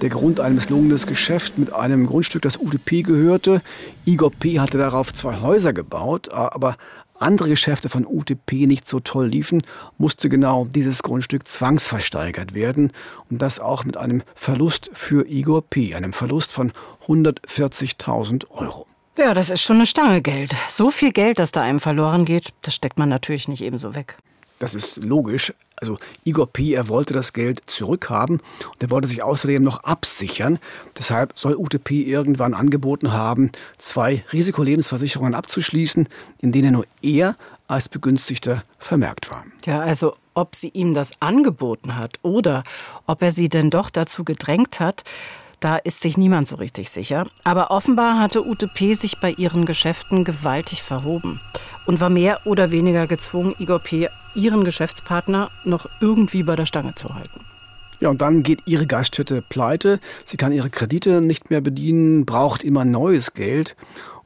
Der 0.00 0.10
Grund 0.10 0.40
ein 0.40 0.54
misslungenes 0.54 1.06
Geschäft 1.06 1.58
mit 1.58 1.72
einem 1.72 2.06
Grundstück, 2.06 2.42
das 2.42 2.58
UTP 2.58 3.02
gehörte. 3.02 3.62
Igor 4.04 4.30
P. 4.30 4.60
hatte 4.60 4.76
darauf 4.76 5.14
zwei 5.14 5.40
Häuser 5.40 5.72
gebaut, 5.72 6.30
aber 6.30 6.76
andere 7.18 7.48
Geschäfte 7.48 7.88
von 7.88 8.04
UTP 8.06 8.66
nicht 8.66 8.86
so 8.86 9.00
toll 9.00 9.28
liefen, 9.28 9.62
musste 9.98 10.28
genau 10.28 10.66
dieses 10.66 11.02
Grundstück 11.02 11.48
zwangsversteigert 11.48 12.54
werden 12.54 12.92
und 13.30 13.40
das 13.40 13.60
auch 13.60 13.84
mit 13.84 13.96
einem 13.96 14.22
Verlust 14.34 14.90
für 14.92 15.26
Igor 15.26 15.62
P., 15.62 15.94
einem 15.94 16.12
Verlust 16.12 16.52
von 16.52 16.72
140.000 17.06 18.50
Euro. 18.50 18.86
Ja, 19.16 19.32
das 19.32 19.48
ist 19.48 19.62
schon 19.62 19.76
eine 19.76 19.86
Stange 19.86 20.22
Geld. 20.22 20.54
So 20.68 20.90
viel 20.90 21.12
Geld, 21.12 21.38
das 21.38 21.52
da 21.52 21.62
einem 21.62 21.78
verloren 21.78 22.24
geht, 22.24 22.52
das 22.62 22.74
steckt 22.74 22.98
man 22.98 23.08
natürlich 23.08 23.46
nicht 23.46 23.62
ebenso 23.62 23.94
weg. 23.94 24.16
Das 24.58 24.74
ist 24.74 24.96
logisch. 24.98 25.52
Also 25.76 25.96
Igor 26.22 26.52
P., 26.52 26.72
er 26.74 26.88
wollte 26.88 27.12
das 27.12 27.32
Geld 27.32 27.62
zurückhaben 27.66 28.36
und 28.38 28.82
er 28.82 28.90
wollte 28.90 29.08
sich 29.08 29.22
außerdem 29.22 29.62
noch 29.62 29.82
absichern. 29.84 30.58
Deshalb 30.96 31.36
soll 31.36 31.56
UTP 31.56 32.02
irgendwann 32.02 32.54
angeboten 32.54 33.12
haben, 33.12 33.50
zwei 33.76 34.24
Risikolebensversicherungen 34.32 35.34
abzuschließen, 35.34 36.08
in 36.40 36.52
denen 36.52 36.74
nur 36.74 36.86
er 37.02 37.36
als 37.66 37.88
Begünstigter 37.88 38.62
vermerkt 38.78 39.30
war. 39.30 39.44
Ja, 39.64 39.80
also 39.80 40.16
ob 40.34 40.54
sie 40.54 40.68
ihm 40.68 40.94
das 40.94 41.12
angeboten 41.20 41.96
hat 41.96 42.18
oder 42.22 42.62
ob 43.06 43.22
er 43.22 43.32
sie 43.32 43.48
denn 43.48 43.70
doch 43.70 43.90
dazu 43.90 44.24
gedrängt 44.24 44.80
hat, 44.80 45.02
da 45.64 45.76
ist 45.76 46.02
sich 46.02 46.18
niemand 46.18 46.46
so 46.46 46.56
richtig 46.56 46.90
sicher. 46.90 47.26
Aber 47.42 47.70
offenbar 47.70 48.20
hatte 48.20 48.46
UTP 48.46 48.94
sich 48.94 49.18
bei 49.18 49.30
ihren 49.30 49.64
Geschäften 49.64 50.22
gewaltig 50.24 50.82
verhoben 50.82 51.40
und 51.86 52.00
war 52.00 52.10
mehr 52.10 52.46
oder 52.46 52.70
weniger 52.70 53.06
gezwungen, 53.06 53.54
Igor 53.58 53.78
P. 53.78 54.10
ihren 54.34 54.64
Geschäftspartner 54.64 55.50
noch 55.64 55.88
irgendwie 56.00 56.42
bei 56.42 56.54
der 56.54 56.66
Stange 56.66 56.94
zu 56.94 57.14
halten. 57.14 57.40
Ja, 58.00 58.10
und 58.10 58.20
dann 58.20 58.42
geht 58.42 58.60
ihre 58.66 58.86
Gaststätte 58.86 59.40
pleite. 59.40 60.00
Sie 60.26 60.36
kann 60.36 60.52
ihre 60.52 60.68
Kredite 60.68 61.22
nicht 61.22 61.48
mehr 61.48 61.62
bedienen, 61.62 62.26
braucht 62.26 62.62
immer 62.62 62.84
neues 62.84 63.32
Geld. 63.32 63.74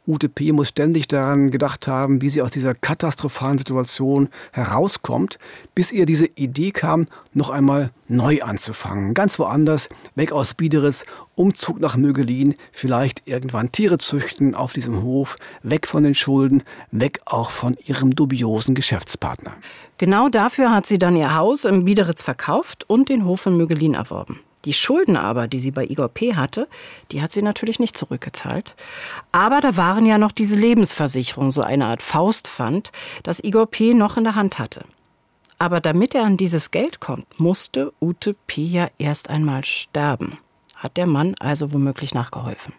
UTP 0.08 0.52
muss 0.52 0.68
ständig 0.68 1.06
daran 1.06 1.50
gedacht 1.50 1.86
haben, 1.86 2.22
wie 2.22 2.30
sie 2.30 2.40
aus 2.42 2.50
dieser 2.50 2.74
katastrophalen 2.74 3.58
Situation 3.58 4.30
herauskommt, 4.52 5.38
bis 5.74 5.92
ihr 5.92 6.06
diese 6.06 6.26
Idee 6.26 6.70
kam, 6.70 7.04
noch 7.34 7.50
einmal 7.50 7.90
neu 8.08 8.42
anzufangen. 8.42 9.12
Ganz 9.12 9.38
woanders, 9.38 9.88
weg 10.14 10.32
aus 10.32 10.54
Biederitz, 10.54 11.04
Umzug 11.34 11.78
nach 11.80 11.96
Mögelin, 11.96 12.54
vielleicht 12.72 13.22
irgendwann 13.26 13.70
Tiere 13.70 13.98
züchten 13.98 14.54
auf 14.54 14.72
diesem 14.72 15.02
Hof, 15.02 15.36
weg 15.62 15.86
von 15.86 16.02
den 16.02 16.14
Schulden, 16.14 16.62
weg 16.90 17.20
auch 17.26 17.50
von 17.50 17.76
ihrem 17.84 18.14
dubiosen 18.14 18.74
Geschäftspartner. 18.74 19.52
Genau 19.98 20.28
dafür 20.28 20.72
hat 20.72 20.86
sie 20.86 20.98
dann 20.98 21.16
ihr 21.16 21.34
Haus 21.34 21.64
im 21.64 21.84
Biederitz 21.84 22.22
verkauft 22.22 22.88
und 22.88 23.08
den 23.10 23.24
Hof 23.26 23.44
in 23.46 23.56
Mögelin 23.56 23.94
erworben. 23.94 24.40
Die 24.64 24.72
Schulden 24.72 25.16
aber, 25.16 25.48
die 25.48 25.60
sie 25.60 25.70
bei 25.70 25.84
Igor 25.84 26.08
P. 26.08 26.34
hatte, 26.34 26.68
die 27.12 27.22
hat 27.22 27.32
sie 27.32 27.42
natürlich 27.42 27.78
nicht 27.78 27.96
zurückgezahlt. 27.96 28.74
Aber 29.32 29.60
da 29.60 29.76
waren 29.76 30.04
ja 30.04 30.18
noch 30.18 30.32
diese 30.32 30.56
Lebensversicherungen, 30.56 31.52
so 31.52 31.62
eine 31.62 31.86
Art 31.86 32.02
Faustpfand, 32.02 32.90
das 33.22 33.42
Igor 33.42 33.66
P. 33.66 33.94
noch 33.94 34.16
in 34.16 34.24
der 34.24 34.34
Hand 34.34 34.58
hatte. 34.58 34.84
Aber 35.58 35.80
damit 35.80 36.14
er 36.14 36.24
an 36.24 36.36
dieses 36.36 36.70
Geld 36.70 37.00
kommt, 37.00 37.26
musste 37.38 37.92
Ute 38.00 38.34
P. 38.46 38.64
ja 38.64 38.88
erst 38.98 39.28
einmal 39.28 39.64
sterben. 39.64 40.38
Hat 40.74 40.96
der 40.96 41.06
Mann 41.06 41.34
also 41.40 41.72
womöglich 41.72 42.14
nachgeholfen. 42.14 42.74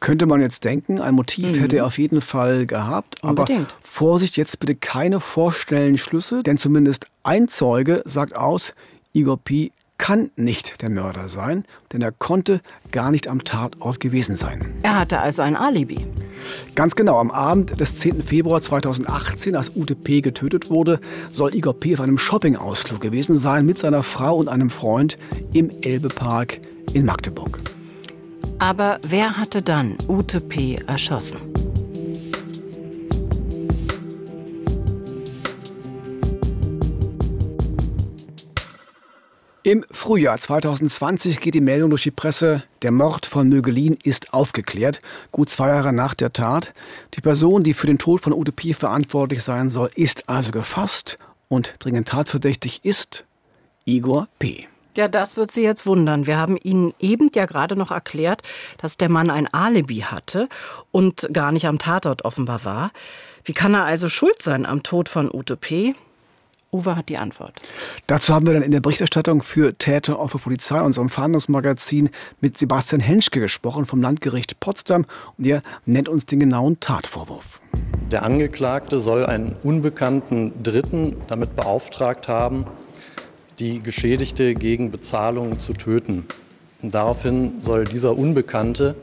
Könnte 0.00 0.26
man 0.26 0.40
jetzt 0.40 0.64
denken, 0.64 1.00
ein 1.00 1.14
Motiv 1.14 1.56
mhm. 1.56 1.60
hätte 1.60 1.76
er 1.78 1.86
auf 1.86 1.98
jeden 1.98 2.20
Fall 2.20 2.66
gehabt. 2.66 3.22
Unbedingt. 3.22 3.60
Aber 3.60 3.78
Vorsicht, 3.80 4.36
jetzt 4.36 4.60
bitte 4.60 4.76
keine 4.76 5.18
vorstellen 5.18 5.98
Schlüsse, 5.98 6.42
denn 6.42 6.56
zumindest 6.56 7.06
ein 7.24 7.48
Zeuge 7.48 8.02
sagt 8.04 8.36
aus, 8.36 8.74
Igor 9.12 9.38
P 9.38 9.72
kann 9.98 10.30
nicht 10.36 10.80
der 10.80 10.90
Mörder 10.90 11.28
sein, 11.28 11.64
denn 11.92 12.00
er 12.00 12.12
konnte 12.12 12.60
gar 12.92 13.10
nicht 13.10 13.28
am 13.28 13.44
Tatort 13.44 14.00
gewesen 14.00 14.36
sein. 14.36 14.74
Er 14.82 14.98
hatte 14.98 15.20
also 15.20 15.42
ein 15.42 15.56
Alibi. 15.56 16.06
Ganz 16.74 16.94
genau, 16.94 17.18
am 17.18 17.30
Abend 17.30 17.78
des 17.78 17.98
10. 17.98 18.22
Februar 18.22 18.62
2018, 18.62 19.56
als 19.56 19.76
Ute 19.76 19.96
P. 19.96 20.20
getötet 20.20 20.70
wurde, 20.70 21.00
soll 21.32 21.54
Igor 21.54 21.74
P. 21.74 21.94
auf 21.94 22.00
einem 22.00 22.16
Shoppingausflug 22.16 23.00
gewesen 23.00 23.36
sein 23.36 23.66
mit 23.66 23.78
seiner 23.78 24.02
Frau 24.02 24.36
und 24.36 24.48
einem 24.48 24.70
Freund 24.70 25.18
im 25.52 25.70
Elbepark 25.82 26.60
in 26.94 27.04
Magdeburg. 27.04 27.58
Aber 28.60 28.98
wer 29.02 29.36
hatte 29.36 29.62
dann 29.62 29.96
Ute 30.08 30.40
P. 30.40 30.78
erschossen? 30.86 31.38
Im 39.68 39.84
Frühjahr 39.90 40.38
2020 40.38 41.40
geht 41.40 41.52
die 41.52 41.60
Meldung 41.60 41.90
durch 41.90 42.04
die 42.04 42.10
Presse, 42.10 42.62
der 42.80 42.90
Mord 42.90 43.26
von 43.26 43.50
Mögelin 43.50 43.98
ist 44.02 44.32
aufgeklärt, 44.32 45.00
gut 45.30 45.50
zwei 45.50 45.68
Jahre 45.68 45.92
nach 45.92 46.14
der 46.14 46.32
Tat. 46.32 46.72
Die 47.12 47.20
Person, 47.20 47.64
die 47.64 47.74
für 47.74 47.86
den 47.86 47.98
Tod 47.98 48.22
von 48.22 48.32
Ute 48.32 48.54
verantwortlich 48.72 49.42
sein 49.42 49.68
soll, 49.68 49.90
ist 49.94 50.30
also 50.30 50.52
gefasst 50.52 51.18
und 51.48 51.74
dringend 51.80 52.08
tatverdächtig 52.08 52.82
ist 52.82 53.26
Igor 53.84 54.28
P. 54.38 54.66
Ja, 54.96 55.06
das 55.06 55.36
wird 55.36 55.50
Sie 55.50 55.64
jetzt 55.64 55.84
wundern. 55.84 56.26
Wir 56.26 56.38
haben 56.38 56.56
Ihnen 56.56 56.94
eben 56.98 57.30
ja 57.34 57.44
gerade 57.44 57.76
noch 57.76 57.90
erklärt, 57.90 58.40
dass 58.78 58.96
der 58.96 59.10
Mann 59.10 59.28
ein 59.28 59.52
Alibi 59.52 59.98
hatte 59.98 60.48
und 60.92 61.28
gar 61.30 61.52
nicht 61.52 61.66
am 61.66 61.78
Tatort 61.78 62.24
offenbar 62.24 62.64
war. 62.64 62.90
Wie 63.44 63.52
kann 63.52 63.74
er 63.74 63.84
also 63.84 64.08
schuld 64.08 64.40
sein 64.40 64.64
am 64.64 64.82
Tod 64.82 65.10
von 65.10 65.30
Ute? 65.30 65.58
Uwe 66.70 66.96
hat 66.96 67.08
die 67.08 67.16
Antwort. 67.16 67.54
Dazu 68.06 68.34
haben 68.34 68.46
wir 68.46 68.52
dann 68.52 68.62
in 68.62 68.72
der 68.72 68.80
Berichterstattung 68.80 69.42
für 69.42 69.76
Täter 69.78 70.18
Opfer 70.18 70.38
Polizei, 70.38 70.80
unserem 70.80 71.08
Verhandlungsmagazin, 71.08 72.10
mit 72.40 72.58
Sebastian 72.58 73.00
Henschke 73.00 73.40
gesprochen 73.40 73.86
vom 73.86 74.02
Landgericht 74.02 74.60
Potsdam 74.60 75.06
und 75.38 75.46
er 75.46 75.62
nennt 75.86 76.10
uns 76.10 76.26
den 76.26 76.40
genauen 76.40 76.78
Tatvorwurf. 76.78 77.60
Der 78.10 78.22
Angeklagte 78.22 79.00
soll 79.00 79.24
einen 79.24 79.56
unbekannten 79.62 80.62
Dritten 80.62 81.16
damit 81.26 81.56
beauftragt 81.56 82.28
haben, 82.28 82.66
die 83.58 83.78
Geschädigte 83.78 84.52
gegen 84.52 84.90
Bezahlung 84.90 85.58
zu 85.58 85.72
töten. 85.72 86.26
Und 86.82 86.94
daraufhin 86.94 87.62
soll 87.62 87.84
dieser 87.84 88.16
Unbekannte 88.16 88.94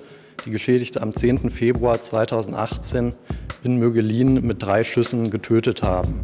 die 0.46 0.52
Geschädigte 0.52 1.02
am 1.02 1.14
10. 1.14 1.50
Februar 1.50 2.02
2018 2.02 3.16
in 3.64 3.78
Mögelin 3.78 4.46
mit 4.46 4.62
drei 4.62 4.84
Schüssen 4.84 5.32
getötet 5.32 5.82
haben. 5.82 6.22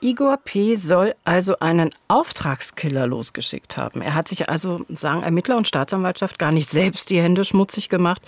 Igor 0.00 0.36
P. 0.36 0.76
soll 0.76 1.14
also 1.24 1.58
einen 1.58 1.90
Auftragskiller 2.08 3.06
losgeschickt 3.06 3.76
haben. 3.76 4.02
Er 4.02 4.14
hat 4.14 4.28
sich 4.28 4.48
also, 4.48 4.84
sagen 4.90 5.22
Ermittler 5.22 5.56
und 5.56 5.66
Staatsanwaltschaft, 5.66 6.38
gar 6.38 6.52
nicht 6.52 6.70
selbst 6.70 7.08
die 7.08 7.20
Hände 7.20 7.44
schmutzig 7.44 7.88
gemacht, 7.88 8.20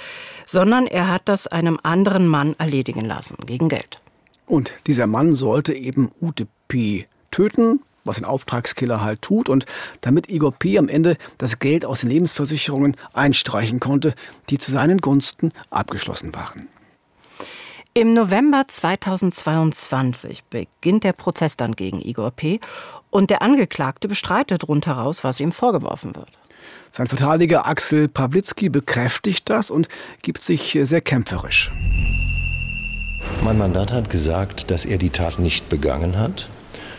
sondern 0.46 0.86
er 0.86 1.08
hat 1.08 1.22
das 1.26 1.46
einem 1.46 1.78
anderen 1.82 2.26
Mann 2.26 2.54
erledigen 2.58 3.04
lassen, 3.04 3.36
gegen 3.44 3.68
Geld. 3.68 4.00
Und 4.46 4.72
dieser 4.86 5.06
Mann 5.06 5.34
sollte 5.34 5.74
eben 5.74 6.10
Ute 6.22 6.48
P. 6.68 7.06
töten, 7.30 7.80
was 8.04 8.16
ein 8.16 8.24
Auftragskiller 8.24 9.02
halt 9.02 9.20
tut. 9.20 9.50
Und 9.50 9.66
damit 10.00 10.30
Igor 10.30 10.52
P. 10.52 10.78
am 10.78 10.88
Ende 10.88 11.18
das 11.36 11.58
Geld 11.58 11.84
aus 11.84 12.00
den 12.00 12.08
Lebensversicherungen 12.08 12.96
einstreichen 13.12 13.78
konnte, 13.78 14.14
die 14.48 14.56
zu 14.56 14.72
seinen 14.72 14.98
Gunsten 14.98 15.52
abgeschlossen 15.68 16.34
waren. 16.34 16.68
Im 17.94 18.14
November 18.14 18.62
2022 18.68 20.44
beginnt 20.44 21.04
der 21.04 21.14
Prozess 21.14 21.56
dann 21.56 21.74
gegen 21.74 22.00
Igor 22.00 22.30
P. 22.30 22.60
und 23.10 23.30
der 23.30 23.42
Angeklagte 23.42 24.08
bestreitet 24.08 24.68
rundheraus, 24.68 25.24
was 25.24 25.40
ihm 25.40 25.52
vorgeworfen 25.52 26.14
wird. 26.14 26.38
Sein 26.90 27.06
Verteidiger 27.06 27.66
Axel 27.66 28.08
Pawlitzki 28.08 28.68
bekräftigt 28.68 29.50
das 29.50 29.70
und 29.70 29.88
gibt 30.22 30.40
sich 30.40 30.78
sehr 30.82 31.00
kämpferisch. 31.00 31.70
Mein 33.42 33.58
Mandat 33.58 33.92
hat 33.92 34.10
gesagt, 34.10 34.70
dass 34.70 34.84
er 34.84 34.98
die 34.98 35.10
Tat 35.10 35.38
nicht 35.38 35.68
begangen 35.68 36.18
hat, 36.18 36.50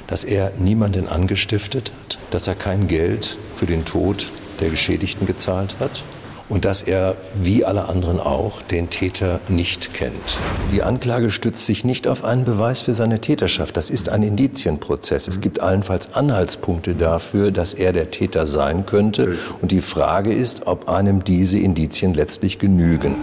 dass 0.08 0.24
er 0.24 0.52
niemanden 0.58 1.08
angestiftet 1.08 1.92
hat, 2.02 2.20
dass 2.32 2.48
er 2.48 2.56
kein 2.56 2.88
Geld 2.88 3.38
für 3.56 3.68
den 3.68 3.86
Tod 3.86 4.32
der 4.60 4.70
Geschädigten 4.70 5.26
gezahlt 5.28 5.76
hat 5.80 6.04
und 6.50 6.66
dass 6.66 6.82
er, 6.82 7.16
wie 7.40 7.64
alle 7.64 7.88
anderen 7.88 8.20
auch, 8.20 8.62
den 8.62 8.90
Täter 8.90 9.40
nicht 9.48 9.94
kennt. 9.94 10.40
Die 10.72 10.84
Anklage 10.84 11.30
stützt 11.30 11.66
sich 11.66 11.86
nicht 11.86 12.08
auf 12.08 12.24
einen 12.24 12.44
Beweis 12.44 12.82
für 12.82 12.94
seine 12.94 13.22
Täterschaft. 13.22 13.78
Das 13.78 13.90
ist 13.90 14.10
ein 14.10 14.24
Indizienprozess. 14.24 15.28
Es 15.28 15.42
gibt 15.42 15.60
allenfalls 15.60 16.16
Anhaltspunkte 16.16 16.96
dafür, 16.96 17.52
dass 17.52 17.74
er 17.74 17.94
der 17.94 18.12
Täter 18.12 18.48
sein 18.48 18.86
könnte. 18.86 19.36
Und 19.62 19.72
die 19.72 19.82
Frage 19.82 20.34
ist, 20.34 20.68
ob 20.68 20.90
einem 20.90 21.24
diese 21.24 21.60
Indizien 21.60 22.14
letztlich 22.14 22.60
genügen. 22.60 23.16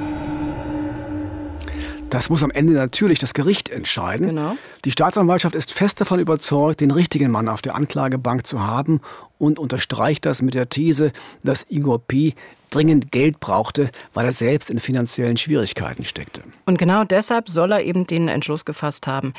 Das 2.11 2.31
muss 2.31 2.45
am 2.45 2.53
Ende 2.53 2.73
natürlich 2.75 3.19
das 3.19 3.35
Gericht 3.35 3.69
entscheiden. 3.69 4.29
Genau. 4.29 4.57
Die 4.85 4.93
Staatsanwaltschaft 4.93 5.57
ist 5.57 5.73
fest 5.73 6.01
davon 6.01 6.21
überzeugt, 6.21 6.81
den 6.81 6.93
richtigen 6.93 7.31
Mann 7.31 7.49
auf 7.49 7.63
der 7.63 7.75
Anklagebank 7.75 8.47
zu 8.47 8.65
haben 8.65 9.01
und 9.39 9.59
unterstreicht 9.59 10.25
das 10.25 10.41
mit 10.41 10.55
der 10.55 10.69
These, 10.69 11.11
dass 11.43 11.67
Igor 11.69 11.99
P 11.99 12.35
dringend 12.71 13.11
Geld 13.11 13.41
brauchte, 13.41 13.91
weil 14.15 14.25
er 14.25 14.33
selbst 14.33 14.71
in 14.71 14.79
finanziellen 14.79 15.37
Schwierigkeiten 15.37 16.05
steckte. 16.05 16.43
Und 16.65 16.79
genau 16.79 17.05
deshalb 17.05 17.49
soll 17.49 17.73
er 17.73 17.83
eben 17.83 18.07
den 18.07 18.29
Entschluss 18.29 18.65
gefasst 18.65 19.07
haben, 19.07 19.33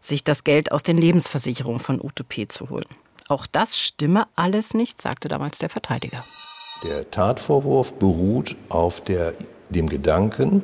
sich 0.00 0.24
das 0.24 0.44
Geld 0.44 0.72
aus 0.72 0.82
den 0.82 0.96
Lebensversicherungen 0.96 1.80
von 1.80 2.00
UTP 2.00 2.48
zu 2.48 2.70
holen. 2.70 2.86
Auch 3.28 3.46
das 3.46 3.78
stimme 3.78 4.26
alles 4.34 4.74
nicht, 4.74 5.00
sagte 5.00 5.28
damals 5.28 5.58
der 5.58 5.68
Verteidiger. 5.68 6.22
Der 6.84 7.10
Tatvorwurf 7.10 7.94
beruht 7.94 8.56
auf 8.68 9.02
der, 9.02 9.34
dem 9.70 9.88
Gedanken, 9.88 10.62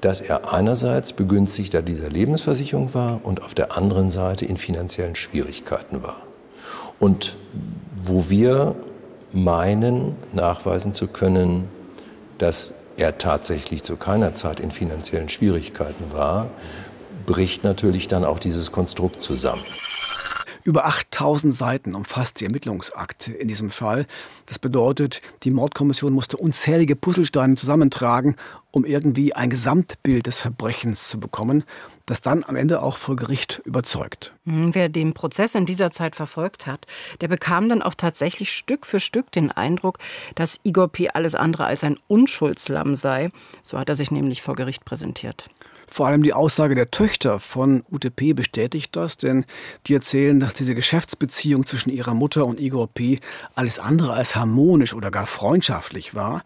dass 0.00 0.20
er 0.20 0.52
einerseits 0.52 1.12
Begünstigter 1.12 1.82
dieser 1.82 2.08
Lebensversicherung 2.08 2.94
war 2.94 3.20
und 3.24 3.42
auf 3.42 3.54
der 3.54 3.76
anderen 3.76 4.10
Seite 4.10 4.44
in 4.44 4.56
finanziellen 4.56 5.14
Schwierigkeiten 5.14 6.02
war. 6.02 6.22
Und 6.98 7.36
wo 8.02 8.28
wir 8.28 8.76
meinen, 9.32 10.16
nachweisen 10.32 10.92
zu 10.94 11.08
können, 11.08 11.68
dass 12.38 12.74
er 12.96 13.18
tatsächlich 13.18 13.82
zu 13.82 13.96
keiner 13.96 14.32
Zeit 14.32 14.60
in 14.60 14.70
finanziellen 14.70 15.28
Schwierigkeiten 15.28 16.12
war, 16.12 16.48
bricht 17.26 17.62
natürlich 17.62 18.08
dann 18.08 18.24
auch 18.24 18.38
dieses 18.38 18.72
Konstrukt 18.72 19.20
zusammen. 19.20 19.62
Über 20.68 20.84
8000 20.84 21.54
Seiten 21.54 21.94
umfasst 21.94 22.40
die 22.40 22.44
Ermittlungsakte 22.44 23.32
in 23.32 23.48
diesem 23.48 23.70
Fall. 23.70 24.04
Das 24.44 24.58
bedeutet, 24.58 25.20
die 25.42 25.50
Mordkommission 25.50 26.12
musste 26.12 26.36
unzählige 26.36 26.94
Puzzlesteine 26.94 27.54
zusammentragen, 27.54 28.36
um 28.70 28.84
irgendwie 28.84 29.32
ein 29.32 29.48
Gesamtbild 29.48 30.26
des 30.26 30.42
Verbrechens 30.42 31.08
zu 31.08 31.18
bekommen, 31.18 31.64
das 32.04 32.20
dann 32.20 32.44
am 32.44 32.54
Ende 32.54 32.82
auch 32.82 32.98
vor 32.98 33.16
Gericht 33.16 33.62
überzeugt. 33.64 34.34
Mhm, 34.44 34.74
wer 34.74 34.90
den 34.90 35.14
Prozess 35.14 35.54
in 35.54 35.64
dieser 35.64 35.90
Zeit 35.90 36.14
verfolgt 36.14 36.66
hat, 36.66 36.86
der 37.22 37.28
bekam 37.28 37.70
dann 37.70 37.80
auch 37.80 37.94
tatsächlich 37.94 38.52
Stück 38.52 38.84
für 38.84 39.00
Stück 39.00 39.32
den 39.32 39.50
Eindruck, 39.50 39.96
dass 40.34 40.60
Igor 40.64 40.88
P. 40.88 41.08
alles 41.08 41.34
andere 41.34 41.64
als 41.64 41.82
ein 41.82 41.98
Unschuldslamm 42.08 42.94
sei. 42.94 43.30
So 43.62 43.78
hat 43.78 43.88
er 43.88 43.94
sich 43.94 44.10
nämlich 44.10 44.42
vor 44.42 44.54
Gericht 44.54 44.84
präsentiert. 44.84 45.46
Vor 45.88 46.06
allem 46.06 46.22
die 46.22 46.34
Aussage 46.34 46.74
der 46.74 46.90
Töchter 46.90 47.40
von 47.40 47.82
UTP 47.90 48.34
bestätigt 48.34 48.94
das, 48.94 49.16
denn 49.16 49.46
die 49.86 49.94
erzählen, 49.94 50.38
dass 50.38 50.54
diese 50.54 50.74
Geschäftsbeziehung 50.74 51.66
zwischen 51.66 51.90
ihrer 51.90 52.14
Mutter 52.14 52.46
und 52.46 52.60
Igor 52.60 52.88
P. 52.88 53.18
alles 53.54 53.78
andere 53.78 54.12
als 54.12 54.36
harmonisch 54.36 54.94
oder 54.94 55.10
gar 55.10 55.26
freundschaftlich 55.26 56.14
war. 56.14 56.44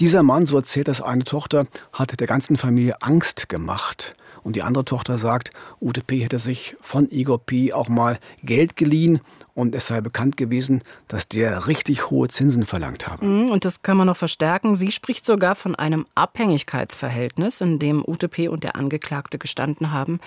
Dieser 0.00 0.22
Mann, 0.22 0.44
so 0.44 0.56
erzählt 0.56 0.88
das 0.88 1.00
eine 1.00 1.24
Tochter, 1.24 1.66
hat 1.92 2.18
der 2.20 2.26
ganzen 2.26 2.56
Familie 2.56 3.00
Angst 3.00 3.48
gemacht. 3.48 4.16
Und 4.44 4.56
die 4.56 4.62
andere 4.62 4.84
Tochter 4.84 5.16
sagt, 5.18 5.50
UTP 5.80 6.22
hätte 6.22 6.38
sich 6.38 6.76
von 6.80 7.10
Igor 7.10 7.38
P. 7.38 7.72
auch 7.72 7.88
mal 7.88 8.18
Geld 8.42 8.76
geliehen 8.76 9.20
und 9.54 9.74
es 9.74 9.86
sei 9.86 10.02
bekannt 10.02 10.36
gewesen, 10.36 10.82
dass 11.08 11.28
der 11.28 11.66
richtig 11.66 12.10
hohe 12.10 12.28
Zinsen 12.28 12.64
verlangt 12.64 13.08
habe. 13.08 13.24
Mhm, 13.24 13.50
und 13.50 13.64
das 13.64 13.82
kann 13.82 13.96
man 13.96 14.06
noch 14.06 14.18
verstärken. 14.18 14.76
Sie 14.76 14.92
spricht 14.92 15.24
sogar 15.24 15.54
von 15.54 15.74
einem 15.74 16.06
Abhängigkeitsverhältnis, 16.14 17.62
in 17.62 17.78
dem 17.78 18.04
UTP 18.06 18.48
und 18.48 18.64
der 18.64 18.76
Angeklagte 18.76 19.38
gestanden 19.38 19.92
haben. 19.92 20.20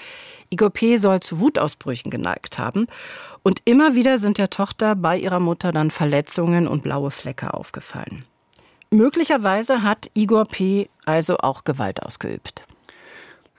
Igor 0.50 0.72
P. 0.72 0.98
soll 0.98 1.20
zu 1.20 1.40
Wutausbrüchen 1.40 2.10
geneigt 2.10 2.58
haben. 2.58 2.88
Und 3.44 3.62
immer 3.66 3.94
wieder 3.94 4.18
sind 4.18 4.40
der 4.40 4.50
Tochter 4.50 4.96
bei 4.96 5.18
ihrer 5.18 5.40
Mutter 5.40 5.72
dann 5.72 5.92
Verletzungen 5.92 6.68
und 6.68 6.82
blaue 6.82 7.12
Flecke 7.12 7.54
aufgefallen. 7.54 8.26
Möglicherweise 8.90 9.84
hat 9.84 10.10
Igor 10.16 10.46
P. 10.46 10.90
also 11.06 11.38
auch 11.38 11.66
Gewalt 11.66 12.02
ausgeübt. 12.04 12.64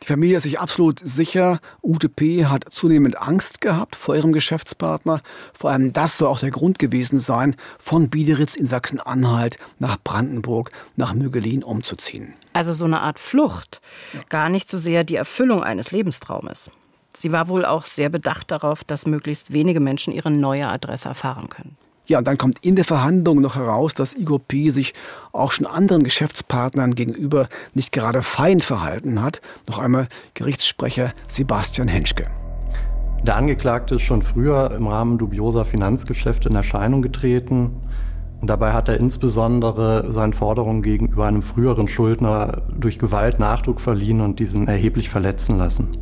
Die 0.02 0.06
Familie 0.06 0.36
ist 0.36 0.44
sich 0.44 0.60
absolut 0.60 1.00
sicher, 1.00 1.58
UTP 1.82 2.46
hat 2.46 2.64
zunehmend 2.70 3.20
Angst 3.20 3.60
gehabt 3.60 3.96
vor 3.96 4.14
ihrem 4.14 4.32
Geschäftspartner. 4.32 5.22
Vor 5.52 5.70
allem 5.70 5.92
das 5.92 6.18
soll 6.18 6.28
auch 6.28 6.38
der 6.38 6.50
Grund 6.50 6.78
gewesen 6.78 7.18
sein, 7.18 7.56
von 7.78 8.08
Biederitz 8.08 8.54
in 8.54 8.66
Sachsen-Anhalt 8.66 9.58
nach 9.78 9.96
Brandenburg, 10.02 10.70
nach 10.96 11.14
Mögelin 11.14 11.64
umzuziehen. 11.64 12.34
Also 12.52 12.72
so 12.72 12.84
eine 12.84 13.00
Art 13.00 13.18
Flucht, 13.18 13.80
gar 14.28 14.48
nicht 14.48 14.68
so 14.68 14.78
sehr 14.78 15.04
die 15.04 15.16
Erfüllung 15.16 15.64
eines 15.64 15.90
Lebenstraumes. 15.90 16.70
Sie 17.14 17.32
war 17.32 17.48
wohl 17.48 17.64
auch 17.64 17.84
sehr 17.84 18.08
bedacht 18.08 18.50
darauf, 18.50 18.84
dass 18.84 19.06
möglichst 19.06 19.52
wenige 19.52 19.80
Menschen 19.80 20.12
ihre 20.12 20.30
neue 20.30 20.68
Adresse 20.68 21.08
erfahren 21.08 21.48
können. 21.48 21.76
Ja, 22.08 22.18
und 22.18 22.26
dann 22.26 22.38
kommt 22.38 22.64
in 22.64 22.74
der 22.74 22.86
Verhandlung 22.86 23.42
noch 23.42 23.54
heraus, 23.54 23.92
dass 23.92 24.14
Igor 24.14 24.40
P. 24.40 24.70
sich 24.70 24.94
auch 25.32 25.52
schon 25.52 25.66
anderen 25.66 26.04
Geschäftspartnern 26.04 26.94
gegenüber 26.94 27.48
nicht 27.74 27.92
gerade 27.92 28.22
fein 28.22 28.62
verhalten 28.62 29.20
hat. 29.20 29.42
Noch 29.68 29.78
einmal 29.78 30.08
Gerichtssprecher 30.32 31.12
Sebastian 31.26 31.86
Henschke. 31.86 32.22
Der 33.24 33.36
Angeklagte 33.36 33.96
ist 33.96 34.02
schon 34.02 34.22
früher 34.22 34.70
im 34.70 34.86
Rahmen 34.86 35.18
dubioser 35.18 35.66
Finanzgeschäfte 35.66 36.48
in 36.48 36.56
Erscheinung 36.56 37.02
getreten. 37.02 37.82
Und 38.40 38.48
dabei 38.48 38.72
hat 38.72 38.88
er 38.88 38.98
insbesondere 38.98 40.10
seinen 40.10 40.32
Forderungen 40.32 40.80
gegenüber 40.80 41.26
einem 41.26 41.42
früheren 41.42 41.88
Schuldner 41.88 42.62
durch 42.74 42.98
Gewalt 42.98 43.38
Nachdruck 43.38 43.82
verliehen 43.82 44.22
und 44.22 44.38
diesen 44.38 44.66
erheblich 44.66 45.10
verletzen 45.10 45.58
lassen. 45.58 45.98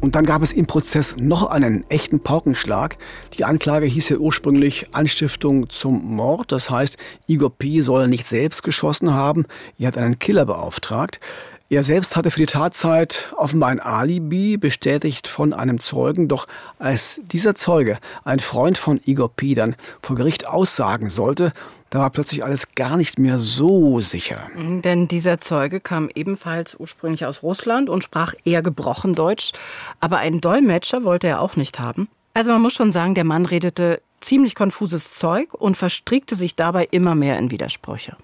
Und 0.00 0.14
dann 0.14 0.24
gab 0.24 0.42
es 0.42 0.52
im 0.52 0.66
Prozess 0.66 1.16
noch 1.16 1.50
einen 1.50 1.84
echten 1.90 2.20
Paukenschlag. 2.20 2.98
Die 3.34 3.44
Anklage 3.44 3.86
hieß 3.86 4.10
ja 4.10 4.18
ursprünglich 4.18 4.94
Anstiftung 4.94 5.68
zum 5.70 6.04
Mord. 6.14 6.52
Das 6.52 6.70
heißt, 6.70 6.96
Igor 7.26 7.50
P. 7.50 7.80
soll 7.80 8.06
nicht 8.06 8.28
selbst 8.28 8.62
geschossen 8.62 9.12
haben. 9.12 9.46
Er 9.76 9.88
hat 9.88 9.98
einen 9.98 10.20
Killer 10.20 10.44
beauftragt. 10.44 11.18
Er 11.70 11.82
selbst 11.82 12.16
hatte 12.16 12.30
für 12.30 12.40
die 12.40 12.46
Tatzeit 12.46 13.30
offenbar 13.36 13.68
ein 13.68 13.80
Alibi, 13.80 14.56
bestätigt 14.56 15.28
von 15.28 15.52
einem 15.52 15.78
Zeugen. 15.78 16.26
Doch 16.26 16.46
als 16.78 17.20
dieser 17.30 17.54
Zeuge, 17.54 17.96
ein 18.24 18.40
Freund 18.40 18.78
von 18.78 19.00
Igor 19.04 19.28
P., 19.28 19.52
dann 19.54 19.76
vor 20.00 20.16
Gericht 20.16 20.46
aussagen 20.46 21.10
sollte, 21.10 21.52
da 21.90 21.98
war 21.98 22.08
plötzlich 22.08 22.42
alles 22.42 22.74
gar 22.74 22.96
nicht 22.96 23.18
mehr 23.18 23.38
so 23.38 24.00
sicher. 24.00 24.48
Denn 24.56 25.08
dieser 25.08 25.40
Zeuge 25.40 25.80
kam 25.80 26.08
ebenfalls 26.14 26.74
ursprünglich 26.74 27.26
aus 27.26 27.42
Russland 27.42 27.90
und 27.90 28.02
sprach 28.02 28.32
eher 28.44 28.62
gebrochen 28.62 29.14
Deutsch. 29.14 29.52
Aber 30.00 30.18
einen 30.18 30.40
Dolmetscher 30.40 31.04
wollte 31.04 31.28
er 31.28 31.42
auch 31.42 31.56
nicht 31.56 31.78
haben. 31.78 32.08
Also 32.32 32.50
man 32.50 32.62
muss 32.62 32.72
schon 32.72 32.92
sagen, 32.92 33.14
der 33.14 33.24
Mann 33.24 33.44
redete 33.44 34.00
ziemlich 34.22 34.54
konfuses 34.54 35.12
Zeug 35.12 35.52
und 35.52 35.76
verstrickte 35.76 36.34
sich 36.34 36.54
dabei 36.54 36.88
immer 36.90 37.14
mehr 37.14 37.38
in 37.38 37.50
Widersprüche. 37.50 38.16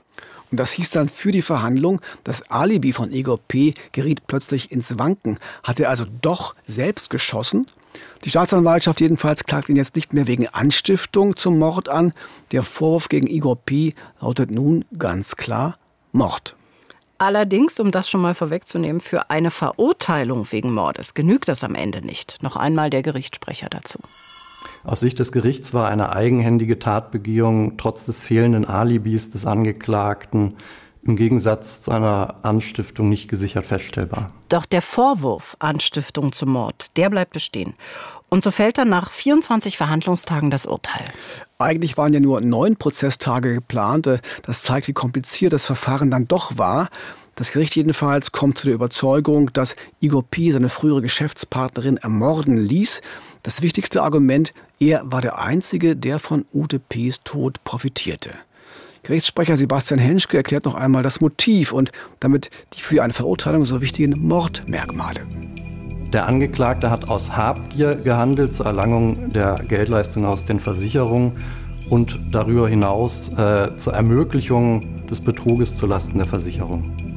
Und 0.50 0.58
das 0.58 0.72
hieß 0.72 0.90
dann 0.90 1.08
für 1.08 1.32
die 1.32 1.42
Verhandlung, 1.42 2.00
das 2.22 2.48
Alibi 2.50 2.92
von 2.92 3.12
Igor 3.12 3.38
P. 3.38 3.74
geriet 3.92 4.26
plötzlich 4.26 4.70
ins 4.72 4.98
Wanken. 4.98 5.38
Hat 5.62 5.80
er 5.80 5.88
also 5.88 6.04
doch 6.22 6.54
selbst 6.66 7.10
geschossen? 7.10 7.66
Die 8.24 8.30
Staatsanwaltschaft 8.30 9.00
jedenfalls 9.00 9.44
klagt 9.44 9.68
ihn 9.68 9.76
jetzt 9.76 9.96
nicht 9.96 10.12
mehr 10.12 10.26
wegen 10.26 10.48
Anstiftung 10.48 11.36
zum 11.36 11.58
Mord 11.58 11.88
an. 11.88 12.12
Der 12.52 12.62
Vorwurf 12.62 13.08
gegen 13.08 13.26
Igor 13.26 13.56
P. 13.56 13.92
lautet 14.20 14.50
nun 14.50 14.84
ganz 14.98 15.36
klar 15.36 15.78
Mord. 16.12 16.56
Allerdings, 17.18 17.78
um 17.78 17.90
das 17.90 18.10
schon 18.10 18.20
mal 18.20 18.34
vorwegzunehmen, 18.34 19.00
für 19.00 19.30
eine 19.30 19.50
Verurteilung 19.50 20.50
wegen 20.50 20.72
Mordes 20.72 21.14
genügt 21.14 21.48
das 21.48 21.62
am 21.62 21.74
Ende 21.74 22.04
nicht. 22.04 22.42
Noch 22.42 22.56
einmal 22.56 22.90
der 22.90 23.02
Gerichtssprecher 23.02 23.68
dazu. 23.70 23.98
Aus 24.84 25.00
Sicht 25.00 25.18
des 25.18 25.32
Gerichts 25.32 25.72
war 25.72 25.88
eine 25.88 26.10
eigenhändige 26.10 26.78
Tatbegehung 26.78 27.78
trotz 27.78 28.04
des 28.04 28.20
fehlenden 28.20 28.66
Alibis 28.66 29.30
des 29.30 29.46
Angeklagten 29.46 30.56
im 31.02 31.16
Gegensatz 31.16 31.82
zu 31.82 31.90
einer 31.90 32.36
Anstiftung 32.42 33.08
nicht 33.08 33.28
gesichert 33.28 33.66
feststellbar. 33.66 34.30
Doch 34.48 34.66
der 34.66 34.82
Vorwurf 34.82 35.56
Anstiftung 35.58 36.32
zum 36.32 36.52
Mord, 36.52 36.96
der 36.96 37.10
bleibt 37.10 37.32
bestehen. 37.32 37.74
Und 38.28 38.42
so 38.42 38.50
fällt 38.50 38.78
dann 38.78 38.88
nach 38.88 39.10
24 39.10 39.76
Verhandlungstagen 39.76 40.50
das 40.50 40.66
Urteil. 40.66 41.04
Eigentlich 41.58 41.96
waren 41.96 42.12
ja 42.12 42.20
nur 42.20 42.40
neun 42.40 42.76
Prozesstage 42.76 43.54
geplant. 43.54 44.08
Das 44.42 44.62
zeigt, 44.62 44.88
wie 44.88 44.92
kompliziert 44.92 45.52
das 45.52 45.66
Verfahren 45.66 46.10
dann 46.10 46.26
doch 46.26 46.58
war. 46.58 46.88
Das 47.36 47.50
Gericht 47.50 47.74
jedenfalls 47.74 48.30
kommt 48.30 48.58
zu 48.58 48.66
der 48.66 48.74
Überzeugung, 48.74 49.52
dass 49.52 49.74
Igor 50.00 50.22
P. 50.22 50.50
seine 50.52 50.68
frühere 50.68 51.02
Geschäftspartnerin 51.02 51.96
ermorden 51.96 52.56
ließ. 52.56 53.02
Das 53.42 53.60
wichtigste 53.60 54.02
Argument, 54.02 54.52
er 54.78 55.02
war 55.04 55.20
der 55.20 55.38
Einzige, 55.38 55.96
der 55.96 56.20
von 56.20 56.44
Ute 56.52 56.78
P.s 56.78 57.22
Tod 57.24 57.62
profitierte. 57.64 58.30
Gerichtssprecher 59.02 59.56
Sebastian 59.56 60.00
Henschke 60.00 60.36
erklärt 60.36 60.64
noch 60.64 60.74
einmal 60.74 61.02
das 61.02 61.20
Motiv 61.20 61.72
und 61.72 61.92
damit 62.20 62.50
die 62.74 62.80
für 62.80 63.02
eine 63.02 63.12
Verurteilung 63.12 63.64
so 63.64 63.82
wichtigen 63.82 64.26
Mordmerkmale. 64.26 65.20
Der 66.12 66.26
Angeklagte 66.26 66.90
hat 66.90 67.08
aus 67.08 67.36
Habgier 67.36 67.96
gehandelt 67.96 68.54
zur 68.54 68.66
Erlangung 68.66 69.30
der 69.30 69.56
Geldleistung 69.56 70.24
aus 70.24 70.44
den 70.44 70.60
Versicherungen 70.60 71.42
und 71.90 72.18
darüber 72.30 72.68
hinaus 72.68 73.28
äh, 73.36 73.76
zur 73.76 73.92
Ermöglichung 73.92 75.06
des 75.06 75.20
Betruges 75.20 75.76
zulasten 75.76 76.18
der 76.18 76.26
Versicherung. 76.26 77.13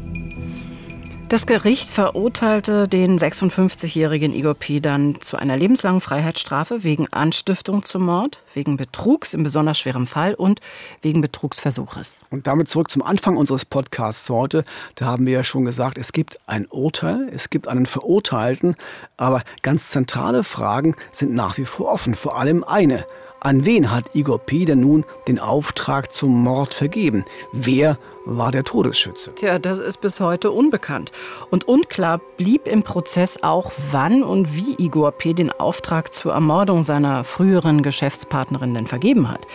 Das 1.29 1.45
Gericht 1.45 1.89
verurteilte 1.89 2.87
den 2.87 3.19
56-jährigen 3.19 4.33
Igor 4.33 4.53
P. 4.53 4.79
dann 4.79 5.19
zu 5.19 5.35
einer 5.35 5.57
lebenslangen 5.57 5.99
Freiheitsstrafe 5.99 6.85
wegen 6.85 7.11
Anstiftung 7.11 7.83
zum 7.83 8.05
Mord, 8.05 8.41
wegen 8.53 8.77
Betrugs 8.77 9.33
in 9.33 9.43
besonders 9.43 9.77
schwerem 9.77 10.07
Fall 10.07 10.35
und 10.35 10.61
wegen 11.01 11.19
Betrugsversuches. 11.19 12.19
Und 12.29 12.47
damit 12.47 12.69
zurück 12.69 12.89
zum 12.89 13.03
Anfang 13.03 13.35
unseres 13.35 13.65
Podcasts 13.65 14.29
heute. 14.29 14.63
Da 14.95 15.07
haben 15.07 15.25
wir 15.25 15.33
ja 15.33 15.43
schon 15.43 15.65
gesagt, 15.65 15.97
es 15.97 16.13
gibt 16.13 16.39
ein 16.47 16.65
Urteil, 16.67 17.29
es 17.33 17.49
gibt 17.49 17.67
einen 17.67 17.87
Verurteilten, 17.87 18.77
aber 19.17 19.41
ganz 19.63 19.89
zentrale 19.89 20.45
Fragen 20.45 20.95
sind 21.11 21.33
nach 21.33 21.57
wie 21.57 21.65
vor 21.65 21.91
offen. 21.91 22.15
Vor 22.15 22.37
allem 22.37 22.63
eine. 22.63 23.05
An 23.39 23.65
wen 23.65 23.91
hat 23.91 24.05
Igor 24.13 24.39
P. 24.39 24.65
denn 24.65 24.79
nun 24.79 25.05
den 25.27 25.39
Auftrag 25.39 26.11
zum 26.11 26.43
Mord 26.43 26.73
vergeben? 26.73 27.23
Wer 27.51 27.97
war 28.25 28.51
der 28.51 28.63
Todesschütze? 28.63 29.33
Tja, 29.35 29.59
das 29.59 29.79
ist 29.79 30.01
bis 30.01 30.19
heute 30.19 30.51
unbekannt. 30.51 31.11
Und 31.49 31.67
unklar 31.67 32.19
blieb 32.37 32.67
im 32.67 32.83
Prozess 32.83 33.43
auch, 33.43 33.71
wann 33.91 34.23
und 34.23 34.55
wie 34.55 34.75
Igor 34.83 35.11
P. 35.11 35.33
den 35.33 35.51
Auftrag 35.51 36.13
zur 36.13 36.33
Ermordung 36.33 36.83
seiner 36.83 37.23
früheren 37.23 37.83
Geschäftspartnerin 37.83 38.73
denn 38.73 38.87
vergeben 38.87 39.29
hat. 39.29 39.45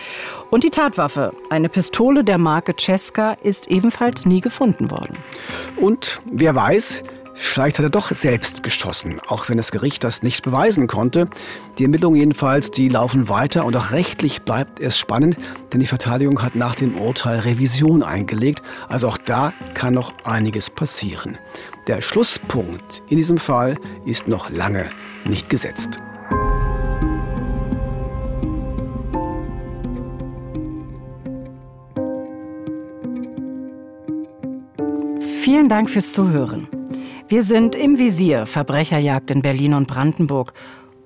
Und 0.51 0.64
die 0.64 0.71
Tatwaffe, 0.71 1.35
eine 1.51 1.68
Pistole 1.68 2.25
der 2.25 2.38
Marke 2.38 2.75
Cesca, 2.79 3.33
ist 3.42 3.66
ebenfalls 3.66 4.27
nie 4.27 4.40
gefunden 4.40 4.90
worden. 4.90 5.18
Und 5.77 6.23
wer 6.33 6.55
weiß, 6.55 7.03
Vielleicht 7.44 7.78
hat 7.78 7.85
er 7.85 7.90
doch 7.90 8.11
selbst 8.14 8.62
geschossen, 8.62 9.20
auch 9.26 9.48
wenn 9.48 9.59
das 9.59 9.72
Gericht 9.72 10.05
das 10.05 10.22
nicht 10.22 10.42
beweisen 10.42 10.87
konnte. 10.87 11.28
Die 11.76 11.83
Ermittlungen 11.83 12.16
jedenfalls, 12.16 12.70
die 12.70 12.88
laufen 12.88 13.28
weiter 13.28 13.66
und 13.66 13.76
auch 13.76 13.90
rechtlich 13.90 14.42
bleibt 14.42 14.81
es 14.81 14.96
spannend, 14.96 15.37
denn 15.72 15.81
die 15.81 15.87
Verteidigung 15.87 16.40
hat 16.40 16.55
nach 16.55 16.74
dem 16.74 16.96
Urteil 16.96 17.40
Revision 17.40 18.02
eingelegt. 18.02 18.62
Also 18.88 19.09
auch 19.09 19.18
da 19.18 19.52
kann 19.74 19.92
noch 19.92 20.14
einiges 20.24 20.70
passieren. 20.70 21.37
Der 21.88 22.00
Schlusspunkt 22.00 23.02
in 23.11 23.18
diesem 23.18 23.38
Fall 23.38 23.76
ist 24.07 24.28
noch 24.28 24.48
lange 24.48 24.88
nicht 25.24 25.50
gesetzt. 25.50 25.98
Vielen 35.42 35.68
Dank 35.68 35.90
fürs 35.90 36.12
Zuhören. 36.12 36.68
Wir 37.29 37.43
sind 37.43 37.75
im 37.75 37.99
Visier 37.99 38.47
Verbrecherjagd 38.47 39.31
in 39.31 39.43
Berlin 39.43 39.75
und 39.75 39.87
Brandenburg. 39.87 40.53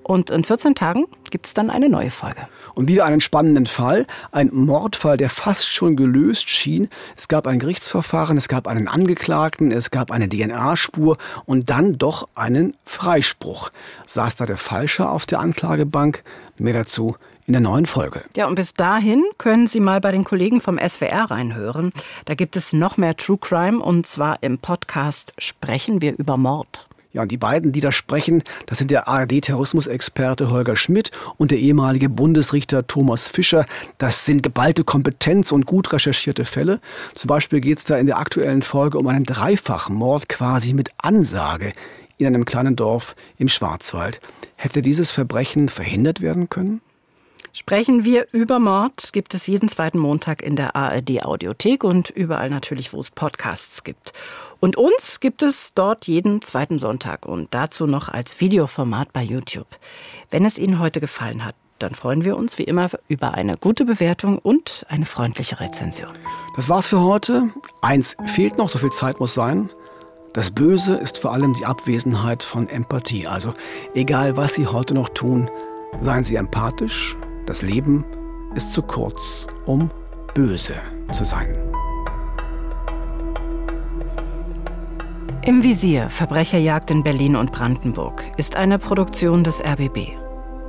Und 0.07 0.31
in 0.31 0.45
14 0.45 0.77
Tagen 0.77 1.07
gibt 1.31 1.49
es 1.49 1.55
dann 1.55 1.69
eine 1.69 1.89
neue 1.89 2.13
Folge. 2.13 2.47
Und 2.75 2.87
wieder 2.87 3.07
einen 3.07 3.21
spannenden 3.21 3.67
Fall. 3.67 4.07
Ein 4.31 4.51
Mordfall, 4.53 5.17
der 5.17 5.31
fast 5.31 5.69
schon 5.69 5.97
gelöst 5.97 6.49
schien. 6.49 6.89
Es 7.17 7.27
gab 7.27 7.49
ein 7.49 7.59
Gerichtsverfahren, 7.59 8.37
es 8.37 8.47
gab 8.47 8.69
einen 8.69 8.87
Angeklagten, 8.87 9.73
es 9.73 9.91
gab 9.91 10.13
eine 10.13 10.29
DNA-Spur 10.29 11.19
und 11.45 11.71
dann 11.71 11.99
doch 11.99 12.29
einen 12.37 12.77
Freispruch. 12.85 13.71
Saß 14.07 14.37
da 14.37 14.47
der 14.47 14.59
Falscher 14.59 15.11
auf 15.11 15.27
der 15.27 15.41
Anklagebank? 15.41 16.23
Mehr 16.57 16.75
dazu 16.75 17.17
in 17.49 17.55
der 17.55 17.63
neuen 17.63 17.87
Folge. 17.87 18.23
Ja, 18.37 18.47
und 18.47 18.55
bis 18.55 18.75
dahin 18.75 19.25
können 19.39 19.67
Sie 19.67 19.81
mal 19.81 20.01
bei 20.01 20.13
den 20.13 20.23
Kollegen 20.23 20.61
vom 20.61 20.79
SWR 20.79 21.33
reinhören. 21.33 21.93
Da 22.27 22.35
gibt 22.35 22.55
es 22.55 22.73
noch 22.73 22.97
mehr 22.97 23.17
True 23.17 23.39
Crime 23.39 23.81
und 23.81 24.07
zwar 24.07 24.41
im 24.45 24.59
Podcast 24.59 25.33
Sprechen 25.39 26.01
wir 26.01 26.17
über 26.17 26.37
Mord. 26.37 26.87
Ja, 27.17 27.23
und 27.23 27.33
die 27.33 27.39
beiden, 27.39 27.73
die 27.73 27.81
da 27.81 27.93
sprechen, 27.93 28.43
das 28.67 28.77
sind 28.77 28.91
der 28.91 29.09
ARD-Terrorismusexperte 29.09 30.51
Holger 30.51 30.77
Schmidt 30.77 31.13
und 31.39 31.51
der 31.51 31.59
ehemalige 31.59 32.11
Bundesrichter 32.11 32.87
Thomas 32.87 33.27
Fischer. 33.27 33.65
Das 33.97 34.27
sind 34.27 34.43
geballte 34.43 34.85
Kompetenz 34.85 35.51
und 35.51 35.65
gut 35.65 35.95
recherchierte 35.95 36.45
Fälle. 36.45 36.79
Zum 37.15 37.29
Beispiel 37.29 37.63
geht 37.63 37.79
es 37.79 37.87
da 37.87 37.97
in 37.97 38.05
der 38.05 38.19
aktuellen 38.19 38.61
Folge 38.61 38.99
um 38.99 39.07
einen 39.07 39.25
Dreifachmord 39.25 40.29
quasi 40.29 40.75
mit 40.75 40.91
Ansage 40.99 41.73
in 42.19 42.27
einem 42.27 42.45
kleinen 42.45 42.77
Dorf 42.77 43.17
im 43.39 43.49
Schwarzwald. 43.49 44.21
Hätte 44.57 44.83
dieses 44.83 45.11
Verbrechen 45.11 45.71
verhindert 45.71 46.21
werden 46.21 46.51
können? 46.51 46.83
Sprechen 47.55 48.05
wir 48.05 48.27
über 48.33 48.59
Mord 48.59 49.15
gibt 49.15 49.33
es 49.33 49.47
jeden 49.47 49.71
zweiten 49.71 49.99
Montag 49.99 50.43
in 50.43 50.57
der 50.57 50.77
ARD 50.77 51.25
Audiothek 51.25 51.85
und 51.85 52.11
überall 52.11 52.51
natürlich, 52.51 52.93
wo 52.93 53.01
es 53.01 53.11
Podcasts 53.11 53.83
gibt. 53.83 54.13
Und 54.61 54.77
uns 54.77 55.21
gibt 55.21 55.43
es 55.43 55.73
dort 55.75 56.07
jeden 56.07 56.43
zweiten 56.43 56.79
Sonntag 56.79 57.27
und 57.27 57.53
dazu 57.53 57.87
noch 57.87 58.09
als 58.09 58.41
Videoformat 58.41 59.13
bei 59.13 59.23
YouTube. 59.23 59.69
Wenn 60.31 60.45
es 60.45 60.59
Ihnen 60.59 60.79
heute 60.79 61.01
gefallen 61.01 61.45
hat, 61.45 61.55
dann 61.79 61.95
freuen 61.95 62.25
wir 62.25 62.37
uns 62.37 62.59
wie 62.59 62.65
immer 62.65 62.89
über 63.09 63.35
eine 63.35 63.57
gute 63.57 63.85
Bewertung 63.85 64.39
und 64.39 64.87
eine 64.89 65.05
freundliche 65.05 65.61
Rezension. 65.61 66.11
Das 66.57 66.69
war's 66.69 66.87
für 66.87 67.01
heute. 67.01 67.51
Eins 67.83 68.17
fehlt 68.27 68.57
noch, 68.57 68.69
so 68.69 68.79
viel 68.79 68.93
Zeit 68.93 69.21
muss 69.21 69.35
sein. 69.35 69.71
Das 70.33 70.51
Böse 70.51 70.97
ist 70.97 71.19
vor 71.19 71.33
allem 71.33 71.55
die 71.55 71.65
Abwesenheit 71.65 72.43
von 72.43 72.69
Empathie. 72.69 73.27
Also 73.27 73.55
egal, 73.95 74.37
was 74.37 74.55
Sie 74.55 74.67
heute 74.67 74.95
noch 74.95 75.09
tun, 75.11 75.51
seien 76.01 76.25
Sie 76.25 76.37
empathisch, 76.37 77.17
das 77.47 77.63
Leben 77.63 78.05
ist 78.55 78.73
zu 78.73 78.83
kurz, 78.83 79.47
um 79.67 79.91
böse 80.35 80.77
zu 81.13 81.25
sein. 81.25 81.66
Im 85.47 85.63
Visier 85.63 86.11
Verbrecherjagd 86.11 86.91
in 86.91 87.05
Berlin 87.05 87.37
und 87.37 87.53
Brandenburg 87.53 88.25
ist 88.37 88.57
eine 88.57 88.81
Produktion 88.81 89.45
des 89.45 89.61
RBB. 89.61 90.09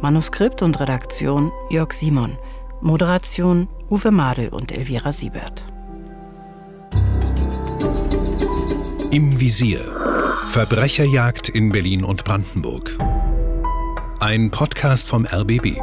Manuskript 0.01 0.61
und 0.61 0.79
Redaktion 0.79 1.51
Jörg 1.71 1.93
Simon. 1.93 2.37
Moderation 2.79 3.69
Uwe 3.89 4.11
Madel 4.11 4.49
und 4.49 4.71
Elvira 4.71 5.11
Siebert. 5.11 5.63
Im 9.09 9.39
Visier 9.39 9.79
Verbrecherjagd 10.51 11.49
in 11.49 11.71
Berlin 11.71 12.03
und 12.03 12.23
Brandenburg. 12.23 12.99
Ein 14.19 14.51
Podcast 14.51 15.07
vom 15.07 15.25
RBB. 15.25 15.79